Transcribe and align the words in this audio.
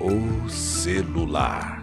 o 0.00 0.48
celular. 0.48 1.82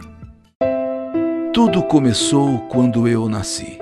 Tudo 1.54 1.82
começou 1.84 2.60
quando 2.68 3.08
eu 3.08 3.30
nasci. 3.30 3.80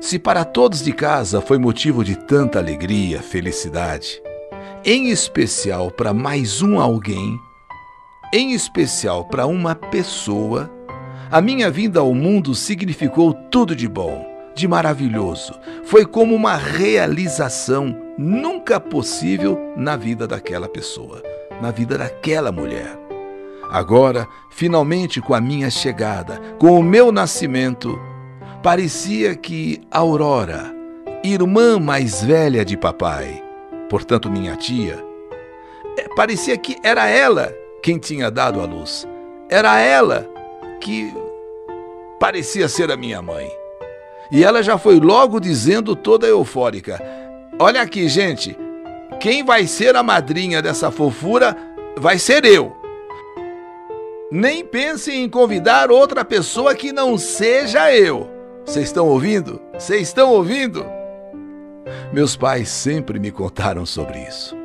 Se 0.00 0.18
para 0.18 0.44
todos 0.44 0.82
de 0.82 0.92
casa 0.92 1.40
foi 1.40 1.58
motivo 1.58 2.02
de 2.02 2.16
tanta 2.16 2.58
alegria, 2.58 3.22
felicidade, 3.22 4.22
em 4.84 5.10
especial 5.10 5.90
para 5.90 6.12
mais 6.12 6.62
um 6.62 6.80
alguém, 6.80 7.38
em 8.32 8.52
especial 8.52 9.24
para 9.26 9.46
uma 9.46 9.74
pessoa, 9.74 10.70
a 11.30 11.40
minha 11.40 11.70
vinda 11.70 12.00
ao 12.00 12.14
mundo 12.14 12.54
significou 12.54 13.32
tudo 13.32 13.76
de 13.76 13.88
bom, 13.88 14.26
de 14.54 14.66
maravilhoso. 14.66 15.52
Foi 15.84 16.04
como 16.04 16.34
uma 16.34 16.56
realização 16.56 17.96
nunca 18.18 18.80
possível 18.80 19.58
na 19.76 19.96
vida 19.96 20.26
daquela 20.26 20.68
pessoa, 20.68 21.22
na 21.60 21.70
vida 21.70 21.96
daquela 21.96 22.50
mulher. 22.50 23.01
Agora, 23.72 24.28
finalmente, 24.50 25.18
com 25.18 25.32
a 25.32 25.40
minha 25.40 25.70
chegada, 25.70 26.38
com 26.58 26.78
o 26.78 26.82
meu 26.82 27.10
nascimento, 27.10 27.98
parecia 28.62 29.34
que 29.34 29.80
Aurora, 29.90 30.70
irmã 31.24 31.80
mais 31.80 32.22
velha 32.22 32.66
de 32.66 32.76
papai, 32.76 33.42
portanto 33.88 34.30
minha 34.30 34.56
tia, 34.56 35.02
é, 35.96 36.06
parecia 36.14 36.54
que 36.58 36.76
era 36.82 37.08
ela 37.08 37.50
quem 37.82 37.98
tinha 37.98 38.30
dado 38.30 38.60
a 38.60 38.66
luz. 38.66 39.08
Era 39.48 39.80
ela 39.80 40.28
que 40.78 41.10
parecia 42.20 42.68
ser 42.68 42.90
a 42.90 42.96
minha 42.96 43.22
mãe. 43.22 43.50
E 44.30 44.44
ela 44.44 44.62
já 44.62 44.76
foi 44.76 45.00
logo 45.00 45.40
dizendo 45.40 45.96
toda 45.96 46.26
eufórica: 46.26 47.02
Olha 47.58 47.80
aqui, 47.80 48.06
gente, 48.06 48.54
quem 49.18 49.42
vai 49.42 49.66
ser 49.66 49.96
a 49.96 50.02
madrinha 50.02 50.60
dessa 50.60 50.90
fofura 50.90 51.56
vai 51.96 52.18
ser 52.18 52.44
eu. 52.44 52.81
Nem 54.34 54.64
pense 54.64 55.12
em 55.12 55.28
convidar 55.28 55.90
outra 55.90 56.24
pessoa 56.24 56.74
que 56.74 56.90
não 56.90 57.18
seja 57.18 57.94
eu. 57.94 58.30
Vocês 58.64 58.86
estão 58.86 59.06
ouvindo? 59.06 59.60
Vocês 59.74 60.08
estão 60.08 60.30
ouvindo? 60.30 60.86
Meus 62.14 62.34
pais 62.34 62.70
sempre 62.70 63.18
me 63.18 63.30
contaram 63.30 63.84
sobre 63.84 64.20
isso. 64.20 64.56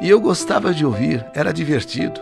E 0.00 0.10
eu 0.10 0.20
gostava 0.20 0.74
de 0.74 0.84
ouvir, 0.84 1.24
era 1.32 1.52
divertido. 1.52 2.20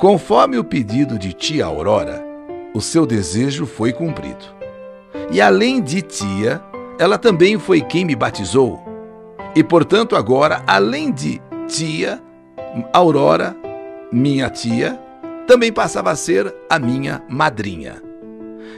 Conforme 0.00 0.56
o 0.56 0.64
pedido 0.64 1.18
de 1.18 1.34
tia 1.34 1.66
Aurora, 1.66 2.24
o 2.72 2.80
seu 2.80 3.04
desejo 3.04 3.66
foi 3.66 3.92
cumprido. 3.92 4.46
E 5.30 5.42
além 5.42 5.78
de 5.78 6.00
tia, 6.00 6.62
ela 6.98 7.18
também 7.18 7.58
foi 7.58 7.82
quem 7.82 8.06
me 8.06 8.16
batizou. 8.16 8.82
E 9.54 9.62
portanto, 9.62 10.16
agora, 10.16 10.62
além 10.66 11.12
de 11.12 11.38
tia, 11.68 12.18
Aurora, 12.94 13.54
minha 14.10 14.48
tia, 14.48 14.98
também 15.46 15.72
passava 15.72 16.10
a 16.10 16.16
ser 16.16 16.52
a 16.68 16.78
minha 16.78 17.22
madrinha. 17.28 18.02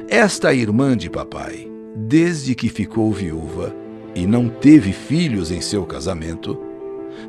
Esta 0.09 0.53
irmã 0.53 0.97
de 0.97 1.09
papai, 1.09 1.71
desde 1.95 2.55
que 2.55 2.69
ficou 2.69 3.13
viúva 3.13 3.75
e 4.15 4.27
não 4.27 4.49
teve 4.49 4.93
filhos 4.93 5.51
em 5.51 5.61
seu 5.61 5.85
casamento, 5.85 6.59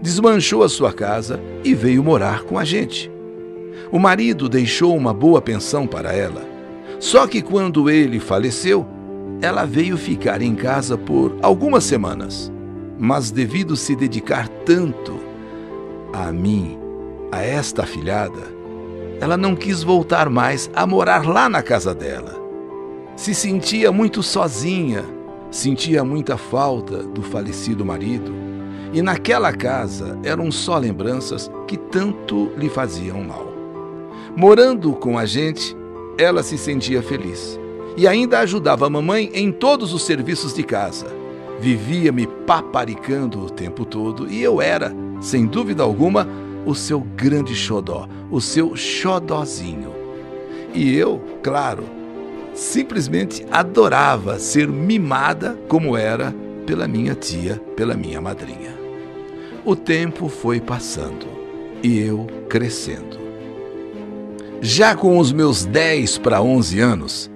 desmanchou 0.02 0.64
a 0.64 0.70
sua 0.70 0.92
casa 0.92 1.40
e 1.64 1.74
veio 1.74 2.04
morar 2.04 2.44
com 2.44 2.58
a 2.58 2.66
gente. 2.66 3.12
O 3.92 4.00
marido 4.00 4.50
deixou 4.50 4.96
uma 4.96 5.14
boa 5.14 5.42
pensão 5.42 5.86
para 5.86 6.14
ela. 6.14 6.42
Só 7.00 7.28
que 7.28 7.42
quando 7.42 7.90
ele 7.90 8.20
faleceu, 8.20 8.86
ela 9.42 9.66
veio 9.66 9.98
ficar 9.98 10.42
em 10.42 10.56
casa 10.56 10.98
por 10.98 11.38
algumas 11.42 11.84
semanas. 11.84 12.52
Mas 12.98 13.32
devido 13.32 13.76
se 13.76 13.96
dedicar 13.96 14.48
tanto 14.48 15.20
a 16.14 16.32
mim, 16.32 16.78
a 17.32 17.42
esta 17.42 17.84
afilhada, 17.84 18.55
ela 19.20 19.38
não 19.38 19.56
quis 19.56 19.84
voltar 19.84 20.30
mais 20.30 20.70
a 20.74 20.86
morar 20.86 21.26
lá 21.26 21.50
na 21.50 21.62
casa 21.62 21.94
dela. 21.94 22.36
Se 23.16 23.34
sentia 23.34 23.92
muito 23.92 24.22
sozinha, 24.22 25.04
sentia 25.50 26.04
muita 26.04 26.38
falta 26.38 27.04
do 27.04 27.22
falecido 27.22 27.86
marido, 27.86 28.34
e 28.92 29.02
naquela 29.02 29.54
casa 29.54 30.20
eram 30.24 30.52
só 30.52 30.78
lembranças 30.78 31.50
que 31.68 31.78
tanto 31.78 32.52
lhe 32.58 32.70
faziam 32.70 33.22
mal. 33.24 33.54
Morando 34.36 34.94
com 34.94 35.18
a 35.18 35.26
gente, 35.26 35.76
ela 36.18 36.44
se 36.44 36.58
sentia 36.58 37.02
feliz 37.02 37.60
e 37.98 38.08
ainda 38.08 38.40
ajudava 38.40 38.86
a 38.86 38.90
mamãe 38.90 39.32
em 39.34 39.52
todos 39.52 39.94
os 39.94 40.04
serviços 40.04 40.54
de 40.54 40.64
casa. 40.64 41.08
Vivia 41.60 42.12
me 42.12 42.28
paparicando 42.28 43.46
o 43.46 43.50
tempo 43.50 43.86
todo 43.86 44.30
e 44.30 44.42
eu 44.42 44.62
era, 44.62 44.94
sem 45.22 45.46
dúvida 45.46 45.84
alguma, 45.84 46.28
o 46.66 46.74
seu 46.74 47.00
grande 47.00 47.56
xodó, 47.56 48.08
o 48.32 48.42
seu 48.42 48.76
xodózinho. 48.76 49.94
E 50.74 50.96
eu, 50.96 51.22
claro, 51.42 51.84
simplesmente 52.54 53.46
adorava 53.52 54.40
ser 54.40 54.68
mimada 54.68 55.58
como 55.68 55.96
era 55.96 56.34
pela 56.66 56.88
minha 56.88 57.14
tia, 57.14 57.62
pela 57.76 57.96
minha 57.96 58.20
madrinha. 58.20 58.76
O 59.64 59.76
tempo 59.76 60.28
foi 60.28 60.60
passando 60.60 61.26
e 61.84 62.00
eu 62.00 62.28
crescendo. 62.50 63.20
Já 64.62 64.96
com 64.96 65.20
os 65.20 65.32
meus 65.32 65.66
10 65.66 66.18
para 66.18 66.42
11 66.42 66.80
anos, 66.80 67.32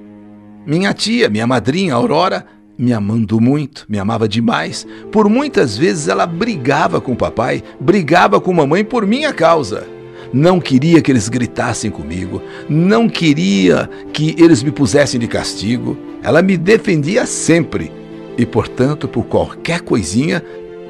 minha 0.65 0.93
tia, 0.93 1.29
minha 1.29 1.45
madrinha 1.45 1.93
Aurora, 1.93 2.45
me 2.79 2.93
amando 2.93 3.41
muito, 3.41 3.85
me 3.89 3.99
amava 3.99 4.25
demais. 4.25 4.87
Por 5.11 5.27
muitas 5.29 5.77
vezes 5.77 6.07
ela 6.07 6.25
brigava 6.25 7.01
com 7.01 7.11
o 7.11 7.17
papai, 7.17 7.61
brigava 7.77 8.39
com 8.39 8.53
mamãe 8.53 8.85
por 8.85 9.05
minha 9.05 9.33
causa. 9.33 9.85
Não 10.31 10.61
queria 10.61 11.01
que 11.01 11.11
eles 11.11 11.27
gritassem 11.27 11.91
comigo, 11.91 12.41
não 12.69 13.09
queria 13.09 13.89
que 14.13 14.33
eles 14.37 14.63
me 14.63 14.71
pusessem 14.71 15.19
de 15.19 15.27
castigo. 15.27 15.97
Ela 16.23 16.41
me 16.41 16.55
defendia 16.55 17.25
sempre 17.25 17.91
e, 18.37 18.45
portanto, 18.45 19.07
por 19.07 19.25
qualquer 19.25 19.81
coisinha, 19.81 20.41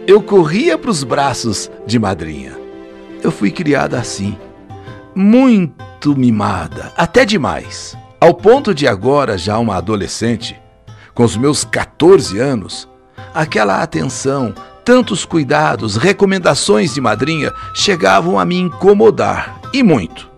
eu 0.05 0.21
corria 0.21 0.77
para 0.77 0.91
os 0.91 1.03
braços 1.03 1.71
de 1.87 1.97
madrinha. 1.97 2.55
Eu 3.23 3.31
fui 3.31 3.49
criada 3.49 3.97
assim, 3.97 4.37
muito 5.15 6.15
mimada, 6.15 6.93
até 6.95 7.25
demais, 7.25 7.97
ao 8.21 8.33
ponto 8.33 8.75
de 8.75 8.87
agora, 8.87 9.37
já 9.37 9.57
uma 9.57 9.77
adolescente, 9.77 10.58
com 11.19 11.25
os 11.25 11.35
meus 11.35 11.65
14 11.65 12.39
anos, 12.39 12.87
aquela 13.33 13.83
atenção, 13.83 14.55
tantos 14.85 15.25
cuidados, 15.25 15.97
recomendações 15.97 16.93
de 16.93 17.01
madrinha 17.01 17.51
chegavam 17.73 18.39
a 18.39 18.45
me 18.45 18.57
incomodar 18.57 19.59
e 19.73 19.83
muito. 19.83 20.29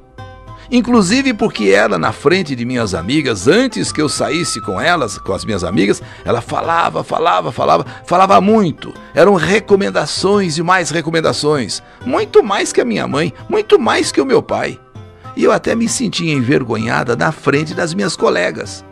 Inclusive 0.71 1.35
porque 1.35 1.65
ela, 1.65 1.99
na 1.99 2.11
frente 2.11 2.55
de 2.55 2.65
minhas 2.65 2.95
amigas, 2.95 3.47
antes 3.47 3.91
que 3.91 4.01
eu 4.01 4.09
saísse 4.09 4.59
com 4.59 4.81
elas, 4.81 5.19
com 5.19 5.33
as 5.33 5.45
minhas 5.45 5.63
amigas, 5.63 6.01
ela 6.25 6.41
falava, 6.41 7.03
falava, 7.03 7.51
falava, 7.51 7.85
falava 8.07 8.41
muito. 8.41 8.91
Eram 9.13 9.35
recomendações 9.35 10.57
e 10.57 10.63
mais 10.63 10.89
recomendações. 10.89 11.83
Muito 12.03 12.41
mais 12.41 12.73
que 12.73 12.81
a 12.81 12.85
minha 12.85 13.07
mãe, 13.07 13.31
muito 13.47 13.77
mais 13.77 14.11
que 14.11 14.19
o 14.19 14.25
meu 14.25 14.41
pai. 14.41 14.79
E 15.37 15.43
eu 15.43 15.51
até 15.51 15.75
me 15.75 15.87
sentia 15.87 16.33
envergonhada 16.33 17.15
na 17.15 17.31
frente 17.31 17.75
das 17.75 17.93
minhas 17.93 18.15
colegas. 18.15 18.83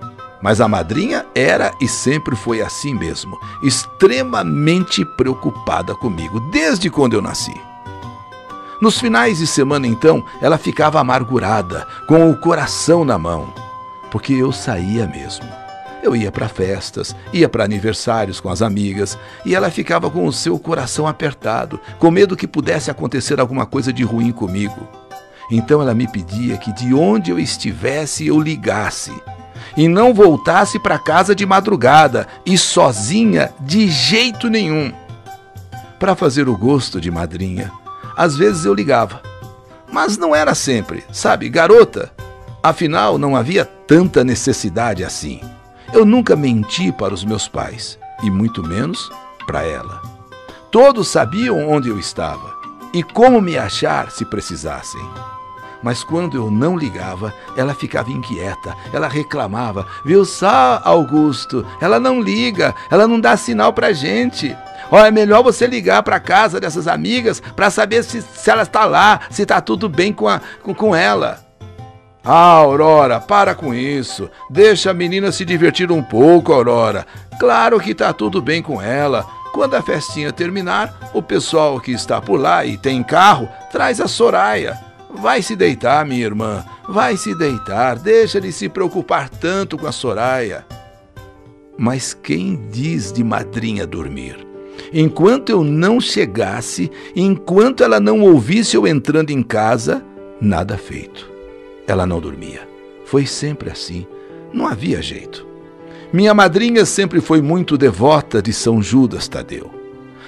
Mas 0.42 0.62
a 0.62 0.68
madrinha 0.68 1.26
era 1.36 1.74
e 1.82 1.88
sempre 1.88 2.36
foi 2.36 2.62
assim 2.62 2.94
mesmo, 2.94 3.38
extremamente 3.62 5.04
preocupada 5.04 5.94
comigo, 5.94 6.40
desde 6.52 6.90
quando 6.90 7.14
eu 7.14 7.22
nasci. 7.22 7.54
Nos 8.82 8.98
finais 8.98 9.40
de 9.40 9.48
semana, 9.48 9.86
então, 9.86 10.24
ela 10.42 10.58
ficava 10.58 11.02
amargurada, 11.02 11.86
com 12.08 12.32
o 12.32 12.38
coração 12.38 13.04
na 13.04 13.18
mão, 13.18 13.54
porque 14.10 14.32
eu 14.34 14.54
saía 14.54 15.06
mesmo. 15.06 15.46
Eu 16.02 16.16
ia 16.16 16.32
para 16.32 16.48
festas, 16.48 17.14
ia 17.34 17.50
para 17.50 17.66
aniversários 17.66 18.40
com 18.40 18.48
as 18.48 18.62
amigas, 18.62 19.20
e 19.46 19.54
ela 19.54 19.70
ficava 19.70 20.10
com 20.10 20.26
o 20.26 20.32
seu 20.32 20.58
coração 20.58 21.06
apertado, 21.06 21.78
com 22.00 22.10
medo 22.10 22.38
que 22.38 22.48
pudesse 22.48 22.90
acontecer 22.90 23.42
alguma 23.42 23.66
coisa 23.66 23.92
de 23.92 24.04
ruim 24.04 24.32
comigo. 24.32 24.88
Então 25.52 25.82
ela 25.82 25.94
me 25.94 26.08
pedia 26.08 26.58
que 26.58 26.72
de 26.72 26.94
onde 26.94 27.32
eu 27.32 27.40
estivesse 27.40 28.28
eu 28.28 28.40
ligasse 28.40 29.12
e 29.80 29.88
não 29.88 30.14
voltasse 30.14 30.78
para 30.78 31.00
casa 31.00 31.34
de 31.34 31.46
madrugada 31.46 32.28
e 32.46 32.58
sozinha 32.58 33.54
de 33.62 33.88
jeito 33.88 34.50
nenhum. 34.50 34.92
Para 35.98 36.18
fazer 36.18 36.50
o 36.50 36.58
gosto 36.58 37.00
de 37.00 37.10
madrinha, 37.10 37.72
às 38.14 38.36
vezes 38.36 38.66
eu 38.66 38.74
ligava, 38.74 39.22
mas 39.90 40.18
não 40.18 40.36
era 40.36 40.54
sempre, 40.54 41.06
sabe, 41.14 41.48
garota. 41.48 42.12
Afinal, 42.62 43.18
não 43.18 43.38
havia 43.38 43.64
tanta 43.64 44.22
necessidade 44.22 45.02
assim. 45.02 45.40
Eu 45.94 46.04
nunca 46.04 46.36
menti 46.36 46.92
para 46.92 47.14
os 47.14 47.24
meus 47.24 47.48
pais, 47.48 47.98
e 48.22 48.30
muito 48.30 48.62
menos 48.62 49.10
para 49.48 49.64
ela. 49.64 50.02
Todos 50.70 51.08
sabiam 51.08 51.70
onde 51.70 51.88
eu 51.88 51.98
estava 51.98 52.54
e 52.94 53.02
como 53.02 53.40
me 53.40 53.58
achar 53.58 54.12
se 54.12 54.26
precisassem. 54.26 55.00
Mas 55.82 56.04
quando 56.04 56.36
eu 56.36 56.52
não 56.52 56.78
ligava, 56.78 57.34
ela 57.56 57.74
ficava 57.74 58.12
inquieta, 58.12 58.76
ela 58.92 59.08
reclamava. 59.08 59.88
Viu 60.04 60.26
só, 60.26 60.82
Augusto? 60.84 61.66
Ela 61.80 62.00
não 62.00 62.22
liga, 62.22 62.76
ela 62.92 63.08
não 63.08 63.20
dá 63.20 63.38
sinal 63.38 63.72
pra 63.72 63.94
gente. 63.94 64.56
Ó, 64.92 65.00
é 65.06 65.12
melhor 65.12 65.44
você 65.44 65.68
ligar 65.68 66.04
para 66.04 66.20
casa 66.20 66.60
dessas 66.60 66.88
amigas 66.88 67.42
para 67.56 67.70
saber 67.70 68.04
se, 68.04 68.22
se 68.22 68.50
ela 68.50 68.64
está 68.64 68.86
lá, 68.86 69.22
se 69.30 69.44
está 69.44 69.62
tudo 69.62 69.88
bem 69.88 70.12
com, 70.12 70.28
a, 70.28 70.42
com, 70.64 70.74
com 70.74 70.96
ela. 70.96 71.40
Ah, 72.24 72.58
Aurora, 72.58 73.20
para 73.20 73.56
com 73.56 73.74
isso. 73.74 74.30
Deixa 74.50 74.92
a 74.92 74.94
menina 74.94 75.32
se 75.32 75.46
divertir 75.46 75.92
um 75.92 76.04
pouco, 76.04 76.52
Aurora. 76.52 77.06
Claro 77.40 77.80
que 77.80 77.96
tá 77.96 78.12
tudo 78.12 78.42
bem 78.42 78.62
com 78.62 78.82
ela. 78.82 79.26
Quando 79.54 79.76
a 79.76 79.82
festinha 79.82 80.32
terminar, 80.32 81.12
o 81.14 81.22
pessoal 81.22 81.80
que 81.80 81.92
está 81.92 82.22
por 82.22 82.40
lá 82.40 82.66
e 82.66 82.78
tem 82.78 83.02
carro 83.02 83.48
traz 83.72 84.02
a 84.02 84.08
Soraya. 84.08 84.89
Vai 85.14 85.42
se 85.42 85.56
deitar, 85.56 86.06
minha 86.06 86.24
irmã. 86.24 86.64
Vai 86.88 87.18
se 87.18 87.34
deitar. 87.34 87.98
Deixa 87.98 88.40
de 88.40 88.52
se 88.52 88.70
preocupar 88.70 89.30
tanto 89.30 89.78
com 89.78 89.88
a 89.88 89.92
Soraya. 89.92 90.66
Mas 91.78 92.14
quem 92.14 92.68
diz 92.70 93.12
de 93.12 93.24
madrinha 93.24 93.88
dormir? 93.88 94.48
Enquanto 94.94 95.50
eu 95.50 95.64
não 95.64 96.00
chegasse, 96.00 96.92
enquanto 97.16 97.84
ela 97.84 98.00
não 98.00 98.22
ouvisse 98.22 98.76
eu 98.76 98.88
entrando 98.88 99.32
em 99.32 99.42
casa, 99.44 100.04
nada 100.40 100.78
feito. 100.78 101.30
Ela 101.88 102.06
não 102.06 102.20
dormia. 102.20 102.68
Foi 103.06 103.26
sempre 103.26 103.70
assim. 103.70 104.06
Não 104.54 104.68
havia 104.68 105.02
jeito. 105.02 105.46
Minha 106.12 106.34
madrinha 106.34 106.86
sempre 106.86 107.22
foi 107.22 107.42
muito 107.42 107.78
devota 107.78 108.42
de 108.42 108.52
São 108.52 108.82
Judas 108.82 109.28
Tadeu. 109.28 109.70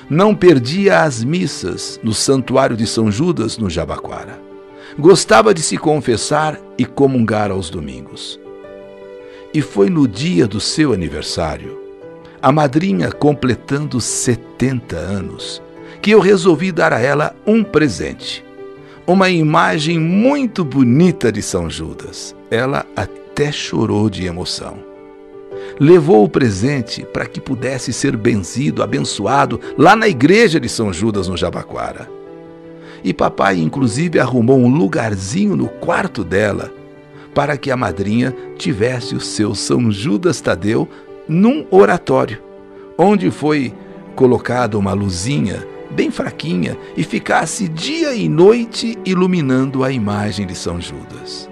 Não 0.10 0.36
perdia 0.36 1.02
as 1.02 1.24
missas 1.24 2.00
no 2.04 2.14
santuário 2.14 2.76
de 2.76 2.86
São 2.86 3.12
Judas, 3.12 3.58
no 3.58 3.70
Jabaquara. 3.70 4.51
Gostava 4.98 5.54
de 5.54 5.62
se 5.62 5.78
confessar 5.78 6.60
e 6.78 6.86
comungar 6.86 7.52
aos 7.52 7.70
domingos. 7.70 8.40
E 9.54 9.62
foi 9.62 9.90
no 9.90 10.08
dia 10.08 10.48
do 10.48 10.60
seu 10.60 10.94
aniversário 10.94 11.80
a 12.42 12.52
madrinha 12.52 13.12
completando 13.12 14.02
70 14.02 14.98
anos, 14.98 15.62
que 16.02 16.12
eu 16.12 16.20
resolvi 16.20 16.72
dar 16.72 16.92
a 16.92 17.00
ela 17.00 17.36
um 17.46 17.64
presente. 17.64 18.44
Uma 19.06 19.30
imagem 19.30 20.00
muito 20.00 20.64
bonita 20.64 21.32
de 21.32 21.42
São 21.42 21.70
Judas. 21.70 22.36
Ela 22.50 22.86
até 22.96 23.52
chorou 23.52 24.10
de 24.10 24.26
emoção. 24.26 24.80
Levou 25.80 26.24
o 26.24 26.30
presente 26.30 27.06
para 27.06 27.26
que 27.26 27.40
pudesse 27.40 27.94
ser 27.94 28.18
benzido, 28.18 28.82
abençoado 28.82 29.60
lá 29.78 29.96
na 29.96 30.08
igreja 30.08 30.60
de 30.60 30.70
São 30.70 30.92
Judas, 30.92 31.28
no 31.28 31.38
Jabaquara. 31.38 32.21
E 33.04 33.14
papai, 33.14 33.60
inclusive, 33.60 34.20
arrumou 34.20 34.60
um 34.60 34.68
lugarzinho 34.68 35.56
no 35.56 35.68
quarto 35.68 36.24
dela 36.24 36.72
para 37.34 37.58
que 37.58 37.72
a 37.72 37.78
madrinha 37.78 38.36
tivesse 38.58 39.16
o 39.16 39.22
seu 39.22 39.56
São 39.56 39.92
Judas 39.92 40.42
Tadeu 40.42 40.88
num 41.28 41.66
oratório, 41.72 42.42
onde 42.98 43.32
foi 43.32 43.74
colocada 44.16 44.78
uma 44.78 44.94
luzinha 44.94 45.66
bem 45.92 46.12
fraquinha 46.12 46.78
e 46.96 47.04
ficasse 47.04 47.68
dia 47.68 48.14
e 48.14 48.28
noite 48.28 48.98
iluminando 49.06 49.84
a 49.84 49.92
imagem 49.92 50.46
de 50.46 50.56
São 50.56 50.80
Judas. 50.80 51.50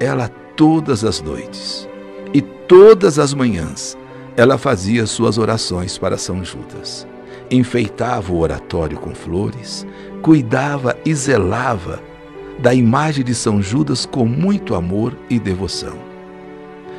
Ela 0.00 0.28
todas 0.56 1.04
as 1.04 1.20
noites 1.20 1.88
e 2.32 2.40
todas 2.40 3.18
as 3.18 3.32
manhãs 3.34 3.96
ela 4.36 4.58
fazia 4.58 5.06
suas 5.06 5.38
orações 5.38 5.96
para 5.96 6.18
São 6.18 6.44
Judas. 6.44 7.06
Enfeitava 7.50 8.32
o 8.32 8.38
oratório 8.38 8.98
com 8.98 9.14
flores, 9.14 9.86
cuidava 10.26 10.98
e 11.04 11.14
zelava 11.14 12.02
da 12.58 12.74
imagem 12.74 13.24
de 13.24 13.32
São 13.32 13.62
Judas 13.62 14.04
com 14.04 14.26
muito 14.26 14.74
amor 14.74 15.16
e 15.30 15.38
devoção 15.38 15.96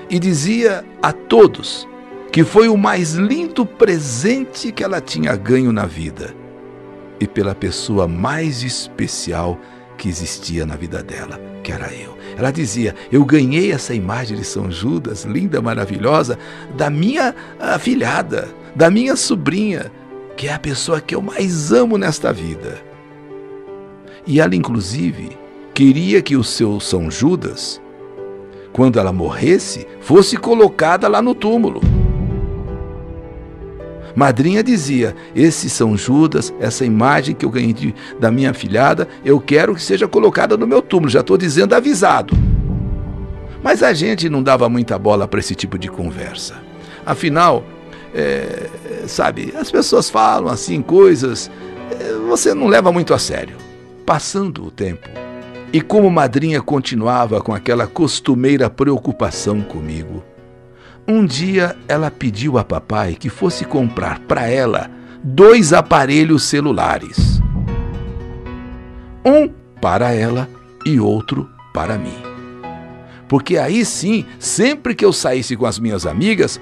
e 0.10 0.18
dizia 0.18 0.86
a 1.04 1.12
todos 1.12 1.86
que 2.32 2.46
foi 2.46 2.70
o 2.70 2.78
mais 2.78 3.16
lindo 3.16 3.66
presente 3.66 4.72
que 4.72 4.82
ela 4.82 5.02
tinha 5.02 5.36
ganho 5.36 5.74
na 5.74 5.86
vida 5.86 6.34
e 7.20 7.28
pela 7.28 7.54
pessoa 7.54 8.08
mais 8.08 8.64
especial 8.64 9.60
que 9.98 10.08
existia 10.08 10.66
na 10.66 10.78
vida 10.78 11.04
dela, 11.04 11.38
que 11.66 11.74
era 11.74 11.94
eu. 11.94 12.18
Ela 12.38 12.52
dizia: 12.52 12.96
Eu 13.12 13.26
ganhei 13.26 13.74
essa 13.74 13.94
imagem 13.94 14.38
de 14.38 14.46
São 14.46 14.72
Judas, 14.72 15.26
linda, 15.26 15.62
maravilhosa, 15.62 16.40
da 16.78 16.90
minha 16.90 17.36
afilhada, 17.60 18.48
da 18.74 18.90
minha 18.90 19.18
sobrinha, 19.18 19.92
que 20.38 20.48
é 20.48 20.54
a 20.54 20.60
pessoa 20.60 21.02
que 21.02 21.14
eu 21.14 21.22
mais 21.22 21.74
amo 21.74 21.98
nesta 21.98 22.32
vida. 22.32 22.87
E 24.28 24.40
ela, 24.40 24.56
inclusive, 24.56 25.30
queria 25.74 26.22
que 26.22 26.36
o 26.36 26.44
seu 26.44 26.80
São 26.80 27.10
Judas 27.10 27.82
quando 28.78 29.00
ela 29.00 29.12
morresse, 29.12 29.88
fosse 30.00 30.38
colocada 30.38 31.08
lá 31.08 31.20
no 31.20 31.34
túmulo. 31.34 31.82
Madrinha 34.16 34.64
dizia: 34.64 35.16
Esse 35.36 35.68
São 35.68 35.98
Judas, 35.98 36.54
essa 36.60 36.86
imagem 36.86 37.34
que 37.34 37.44
eu 37.44 37.50
ganhei 37.50 37.74
de, 37.74 37.96
da 38.20 38.30
minha 38.30 38.54
filhada, 38.54 39.08
eu 39.26 39.40
quero 39.40 39.74
que 39.74 39.82
seja 39.82 40.08
colocada 40.08 40.56
no 40.56 40.68
meu 40.68 40.80
túmulo. 40.80 41.10
Já 41.10 41.22
estou 41.22 41.40
dizendo 41.40 41.74
avisado. 41.74 42.36
Mas 43.64 43.82
a 43.82 43.94
gente 43.94 44.30
não 44.30 44.44
dava 44.44 44.70
muita 44.70 45.00
bola 45.00 45.28
para 45.28 45.40
esse 45.40 45.56
tipo 45.56 45.80
de 45.80 45.88
conversa. 45.88 46.54
Afinal, 47.04 47.64
é, 48.14 48.68
sabe, 49.08 49.56
as 49.60 49.72
pessoas 49.72 50.08
falam 50.08 50.52
assim 50.52 50.84
coisas, 50.84 51.50
é, 52.00 52.14
você 52.28 52.54
não 52.54 52.68
leva 52.68 52.92
muito 52.92 53.12
a 53.12 53.18
sério. 53.18 53.67
Passando 54.08 54.64
o 54.64 54.72
tempo, 54.72 55.10
e 55.74 55.82
como 55.82 56.10
madrinha 56.10 56.62
continuava 56.62 57.42
com 57.42 57.54
aquela 57.54 57.86
costumeira 57.86 58.70
preocupação 58.70 59.60
comigo, 59.60 60.24
um 61.06 61.26
dia 61.26 61.76
ela 61.90 62.10
pediu 62.10 62.58
a 62.58 62.64
papai 62.64 63.16
que 63.16 63.28
fosse 63.28 63.66
comprar 63.66 64.20
para 64.20 64.48
ela 64.48 64.90
dois 65.22 65.74
aparelhos 65.74 66.44
celulares. 66.44 67.42
Um 69.26 69.50
para 69.82 70.14
ela 70.14 70.48
e 70.86 71.02
outro 71.02 71.50
para 71.74 71.98
mim. 71.98 72.16
Porque 73.28 73.58
aí 73.58 73.84
sim, 73.84 74.26
sempre 74.40 74.96
que 74.96 75.04
eu 75.04 75.12
saísse 75.12 75.58
com 75.58 75.66
as 75.66 75.78
minhas 75.78 76.06
amigas, 76.06 76.62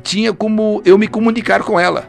tinha 0.00 0.32
como 0.32 0.80
eu 0.84 0.96
me 0.96 1.08
comunicar 1.08 1.64
com 1.64 1.78
ela. 1.78 2.08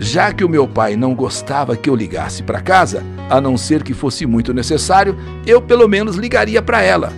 Já 0.00 0.32
que 0.32 0.42
o 0.42 0.48
meu 0.48 0.66
pai 0.66 0.96
não 0.96 1.14
gostava 1.14 1.76
que 1.76 1.88
eu 1.88 1.94
ligasse 1.94 2.42
para 2.42 2.60
casa, 2.60 3.04
a 3.28 3.40
não 3.40 3.56
ser 3.56 3.82
que 3.82 3.94
fosse 3.94 4.26
muito 4.26 4.52
necessário, 4.54 5.16
eu 5.46 5.60
pelo 5.60 5.88
menos 5.88 6.16
ligaria 6.16 6.62
para 6.62 6.82
ela. 6.82 7.12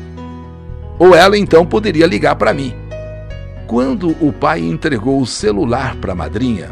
Ou 0.98 1.14
ela 1.14 1.36
então 1.38 1.64
poderia 1.64 2.06
ligar 2.06 2.36
para 2.36 2.52
mim. 2.52 2.74
Quando 3.66 4.10
o 4.20 4.32
pai 4.32 4.60
entregou 4.60 5.20
o 5.20 5.26
celular 5.26 5.96
para 5.96 6.12
a 6.12 6.16
madrinha, 6.16 6.70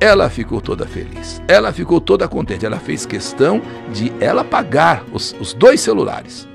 ela 0.00 0.28
ficou 0.28 0.60
toda 0.60 0.86
feliz. 0.86 1.40
Ela 1.46 1.72
ficou 1.72 2.00
toda 2.00 2.28
contente. 2.28 2.66
Ela 2.66 2.78
fez 2.78 3.06
questão 3.06 3.62
de 3.92 4.12
ela 4.20 4.44
pagar 4.44 5.04
os, 5.12 5.34
os 5.40 5.54
dois 5.54 5.80
celulares. 5.80 6.48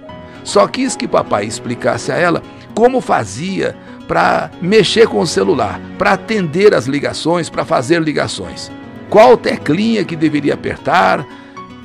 Só 0.44 0.68
quis 0.68 0.95
que 0.95 1.07
papai 1.07 1.45
explicasse 1.45 2.12
a 2.12 2.18
ela 2.18 2.43
como 2.75 3.01
fazia 3.01 3.75
para 4.08 4.51
mexer 4.62 5.08
com 5.08 5.20
o 5.20 5.27
celular, 5.27 5.79
para 5.98 6.13
atender 6.13 6.74
as 6.74 6.86
ligações, 6.86 7.50
para 7.50 7.65
fazer 7.65 8.01
ligações 8.01 8.72
qual 9.10 9.36
teclinha 9.36 10.05
que 10.05 10.15
deveria 10.15 10.53
apertar. 10.53 11.25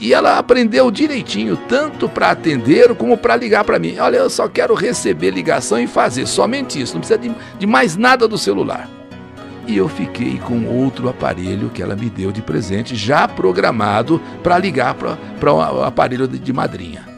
E 0.01 0.13
ela 0.13 0.39
aprendeu 0.39 0.91
direitinho, 0.91 1.57
tanto 1.69 2.09
para 2.09 2.31
atender 2.31 2.95
como 2.95 3.17
para 3.17 3.37
ligar 3.37 3.65
para 3.65 3.79
mim. 3.79 3.97
Olha, 3.99 4.19
eu 4.19 4.31
só 4.31 4.49
quero 4.49 4.75
receber 4.75 5.31
ligação 5.31 5.79
e 5.79 5.87
fazer, 5.87 6.27
somente 6.27 6.81
isso, 6.81 6.95
não 6.95 7.01
precisa 7.01 7.19
de, 7.19 7.35
de 7.59 7.67
mais 7.67 7.97
nada 7.97 8.27
do 8.27 8.37
celular. 8.37 8.89
E 9.67 9.77
eu 9.77 9.89
fiquei 9.89 10.39
com 10.39 10.67
outro 10.67 11.09
aparelho 11.09 11.71
que 11.71 11.83
ela 11.83 11.97
me 11.97 12.11
deu 12.11 12.31
de 12.31 12.43
presente, 12.43 12.95
já 12.95 13.27
programado 13.27 14.21
para 14.43 14.59
ligar 14.59 14.95
para 14.95 15.53
o 15.53 15.83
aparelho 15.83 16.29
de, 16.29 16.39
de 16.39 16.53
madrinha. 16.53 17.09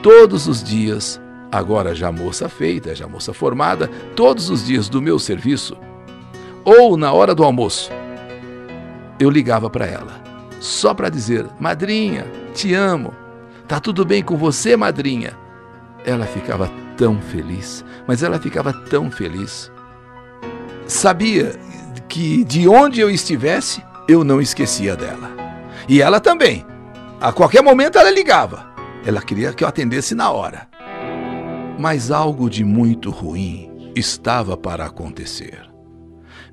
Todos 0.00 0.46
os 0.46 0.62
dias, 0.62 1.20
agora 1.50 1.94
já 1.94 2.12
moça 2.12 2.48
feita, 2.48 2.94
já 2.94 3.08
moça 3.08 3.32
formada, 3.32 3.90
todos 4.14 4.50
os 4.50 4.64
dias 4.64 4.88
do 4.88 5.02
meu 5.02 5.18
serviço, 5.18 5.76
ou 6.64 6.96
na 6.96 7.12
hora 7.12 7.34
do 7.34 7.42
almoço, 7.42 7.90
eu 9.18 9.30
ligava 9.30 9.68
para 9.68 9.86
ela, 9.86 10.22
só 10.64 10.94
para 10.94 11.10
dizer: 11.10 11.46
Madrinha, 11.60 12.26
te 12.54 12.74
amo. 12.74 13.14
Tá 13.68 13.78
tudo 13.78 14.04
bem 14.04 14.22
com 14.22 14.36
você, 14.36 14.76
madrinha? 14.76 15.36
Ela 16.04 16.26
ficava 16.26 16.70
tão 16.96 17.20
feliz, 17.20 17.84
mas 18.06 18.22
ela 18.22 18.38
ficava 18.38 18.72
tão 18.72 19.10
feliz. 19.10 19.70
Sabia 20.86 21.54
que 22.08 22.44
de 22.44 22.68
onde 22.68 23.00
eu 23.00 23.10
estivesse, 23.10 23.82
eu 24.08 24.24
não 24.24 24.40
esquecia 24.40 24.96
dela. 24.96 25.30
E 25.88 26.00
ela 26.00 26.20
também. 26.20 26.64
A 27.20 27.32
qualquer 27.32 27.62
momento 27.62 27.98
ela 27.98 28.10
ligava. 28.10 28.66
Ela 29.04 29.22
queria 29.22 29.52
que 29.52 29.64
eu 29.64 29.68
atendesse 29.68 30.14
na 30.14 30.30
hora. 30.30 30.68
Mas 31.78 32.10
algo 32.10 32.50
de 32.50 32.64
muito 32.64 33.10
ruim 33.10 33.90
estava 33.94 34.56
para 34.56 34.84
acontecer 34.86 35.74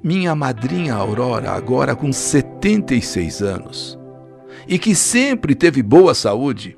minha 0.03 0.33
madrinha 0.33 0.95
Aurora, 0.95 1.51
agora 1.51 1.95
com 1.95 2.11
76 2.11 3.41
anos, 3.41 3.99
e 4.67 4.77
que 4.77 4.95
sempre 4.95 5.55
teve 5.55 5.81
boa 5.81 6.13
saúde, 6.13 6.77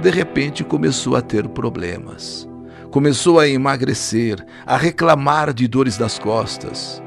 de 0.00 0.10
repente 0.10 0.62
começou 0.64 1.16
a 1.16 1.20
ter 1.20 1.48
problemas. 1.48 2.48
Começou 2.90 3.38
a 3.38 3.48
emagrecer, 3.48 4.44
a 4.64 4.76
reclamar 4.76 5.52
de 5.52 5.68
dores 5.68 5.98
nas 5.98 6.18
costas. 6.18 7.02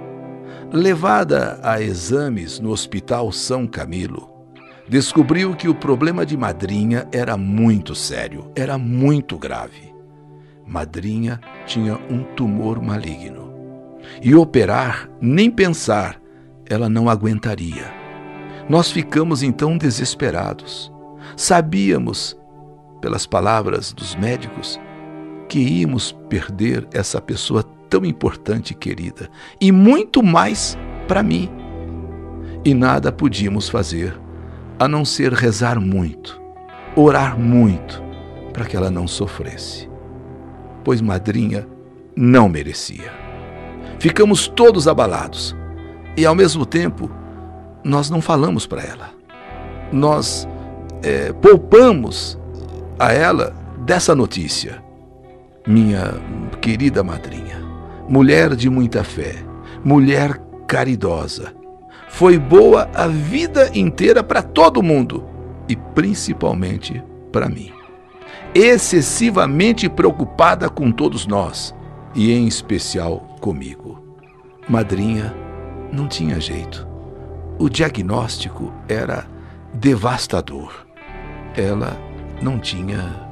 Levada 0.72 1.60
a 1.63 1.82
exames 1.82 2.60
no 2.60 2.70
Hospital 2.70 3.32
São 3.32 3.66
Camilo, 3.68 4.30
descobriu 4.88 5.56
que 5.56 5.68
o 5.68 5.75
problema 5.75 6.25
de 6.25 6.38
madrinha 6.38 7.08
era 7.12 7.36
muito 7.36 7.96
sério, 7.96 8.51
era 8.56 8.78
muito 8.78 9.38
grave. 9.38 9.94
Madrinha 10.66 11.42
tinha 11.66 12.00
um 12.10 12.24
tumor 12.36 12.82
maligno. 12.82 13.51
E 14.22 14.36
operar, 14.36 15.10
nem 15.20 15.50
pensar, 15.50 16.22
ela 16.66 16.88
não 16.88 17.10
aguentaria. 17.10 18.00
Nós 18.72 18.90
ficamos 18.90 19.44
então 19.44 19.78
desesperados. 19.78 20.90
Sabíamos, 21.36 22.38
pelas 23.01 23.25
palavras 23.25 23.92
dos 23.92 24.16
médicos, 24.16 24.80
que 25.50 25.60
íamos 25.60 26.13
perder 26.30 26.88
essa 26.94 27.20
pessoa 27.20 27.63
tão 27.90 28.06
importante 28.06 28.72
e 28.72 28.74
querida, 28.74 29.30
e 29.60 29.74
muito 29.74 30.24
mais 30.24 30.78
para 31.06 31.22
mim. 31.22 31.51
E 32.63 32.74
nada 32.74 33.12
podíamos 33.12 33.68
fazer 33.68 34.18
a 34.80 34.88
não 34.88 35.04
ser 35.04 35.34
rezar 35.34 35.78
muito, 35.78 36.42
orar 36.96 37.38
muito, 37.38 38.01
para 38.54 38.63
que 38.63 38.78
ela 38.78 38.90
não 38.90 39.06
sofresse. 39.06 39.90
Pois 40.82 41.01
madrinha 41.01 41.68
não 42.16 42.48
merecia. 42.48 43.12
Ficamos 44.00 44.48
todos 44.48 44.88
abalados 44.88 45.54
e, 46.16 46.25
ao 46.25 46.34
mesmo 46.34 46.66
tempo, 46.66 47.12
nós 47.84 48.10
não 48.10 48.22
falamos 48.22 48.66
para 48.66 48.84
ela. 48.84 49.10
Nós 49.92 50.48
é, 51.04 51.34
poupamos 51.34 52.38
a 53.00 53.12
ela 53.12 53.54
dessa 53.80 54.16
notícia. 54.16 54.84
Minha 55.66 56.14
querida 56.60 57.04
madrinha, 57.04 57.62
mulher 58.08 58.56
de 58.56 58.70
muita 58.70 59.04
fé, 59.04 59.36
mulher 59.84 60.38
caridosa, 60.68 61.54
foi 62.10 62.38
boa 62.38 62.90
a 62.94 63.08
vida 63.08 63.72
inteira 63.74 64.24
para 64.24 64.42
todo 64.42 64.84
mundo 64.84 65.24
e 65.68 65.76
principalmente 65.76 67.02
para 67.32 67.48
mim. 67.48 67.72
Excessivamente 68.54 69.88
preocupada 69.88 70.70
com 70.70 70.92
todos 70.92 71.26
nós 71.26 71.74
e 72.14 72.32
em 72.34 72.48
especial 72.48 73.20
comigo. 73.40 74.04
Madrinha 74.68 75.34
não 75.92 76.08
tinha 76.08 76.40
jeito. 76.40 76.91
O 77.62 77.70
diagnóstico 77.70 78.74
era 78.89 79.27
devastador. 79.72 80.88
Ela 81.56 81.96
não 82.41 82.58
tinha 82.58 83.30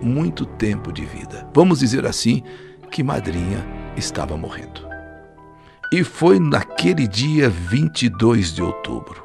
muito 0.00 0.46
tempo 0.46 0.90
de 0.90 1.04
vida. 1.04 1.46
Vamos 1.52 1.80
dizer 1.80 2.06
assim 2.06 2.42
que 2.90 3.02
Madrinha 3.02 3.62
estava 3.98 4.34
morrendo. 4.34 4.80
E 5.92 6.02
foi 6.02 6.40
naquele 6.40 7.06
dia 7.06 7.50
22 7.50 8.54
de 8.54 8.62
outubro, 8.62 9.22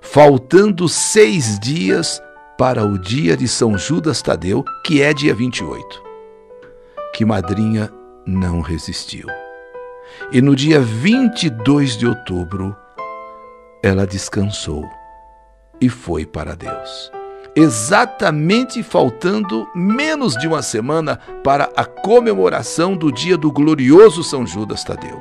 faltando 0.00 0.88
seis 0.88 1.58
dias 1.58 2.22
para 2.56 2.86
o 2.86 2.98
dia 2.98 3.36
de 3.36 3.46
São 3.46 3.76
Judas 3.76 4.22
Tadeu, 4.22 4.64
que 4.82 5.02
é 5.02 5.12
dia 5.12 5.34
28, 5.34 6.02
que 7.12 7.26
Madrinha 7.26 7.92
não 8.24 8.62
resistiu. 8.62 9.26
E 10.32 10.40
no 10.40 10.56
dia 10.56 10.80
22 10.80 11.98
de 11.98 12.06
outubro, 12.06 12.74
ela 13.82 14.06
descansou 14.06 14.88
e 15.80 15.88
foi 15.88 16.26
para 16.26 16.54
Deus. 16.54 17.10
Exatamente 17.56 18.82
faltando 18.82 19.68
menos 19.74 20.36
de 20.36 20.46
uma 20.46 20.62
semana 20.62 21.16
para 21.42 21.70
a 21.76 21.84
comemoração 21.84 22.96
do 22.96 23.10
dia 23.10 23.36
do 23.36 23.50
glorioso 23.50 24.22
São 24.22 24.46
Judas 24.46 24.84
Tadeu 24.84 25.18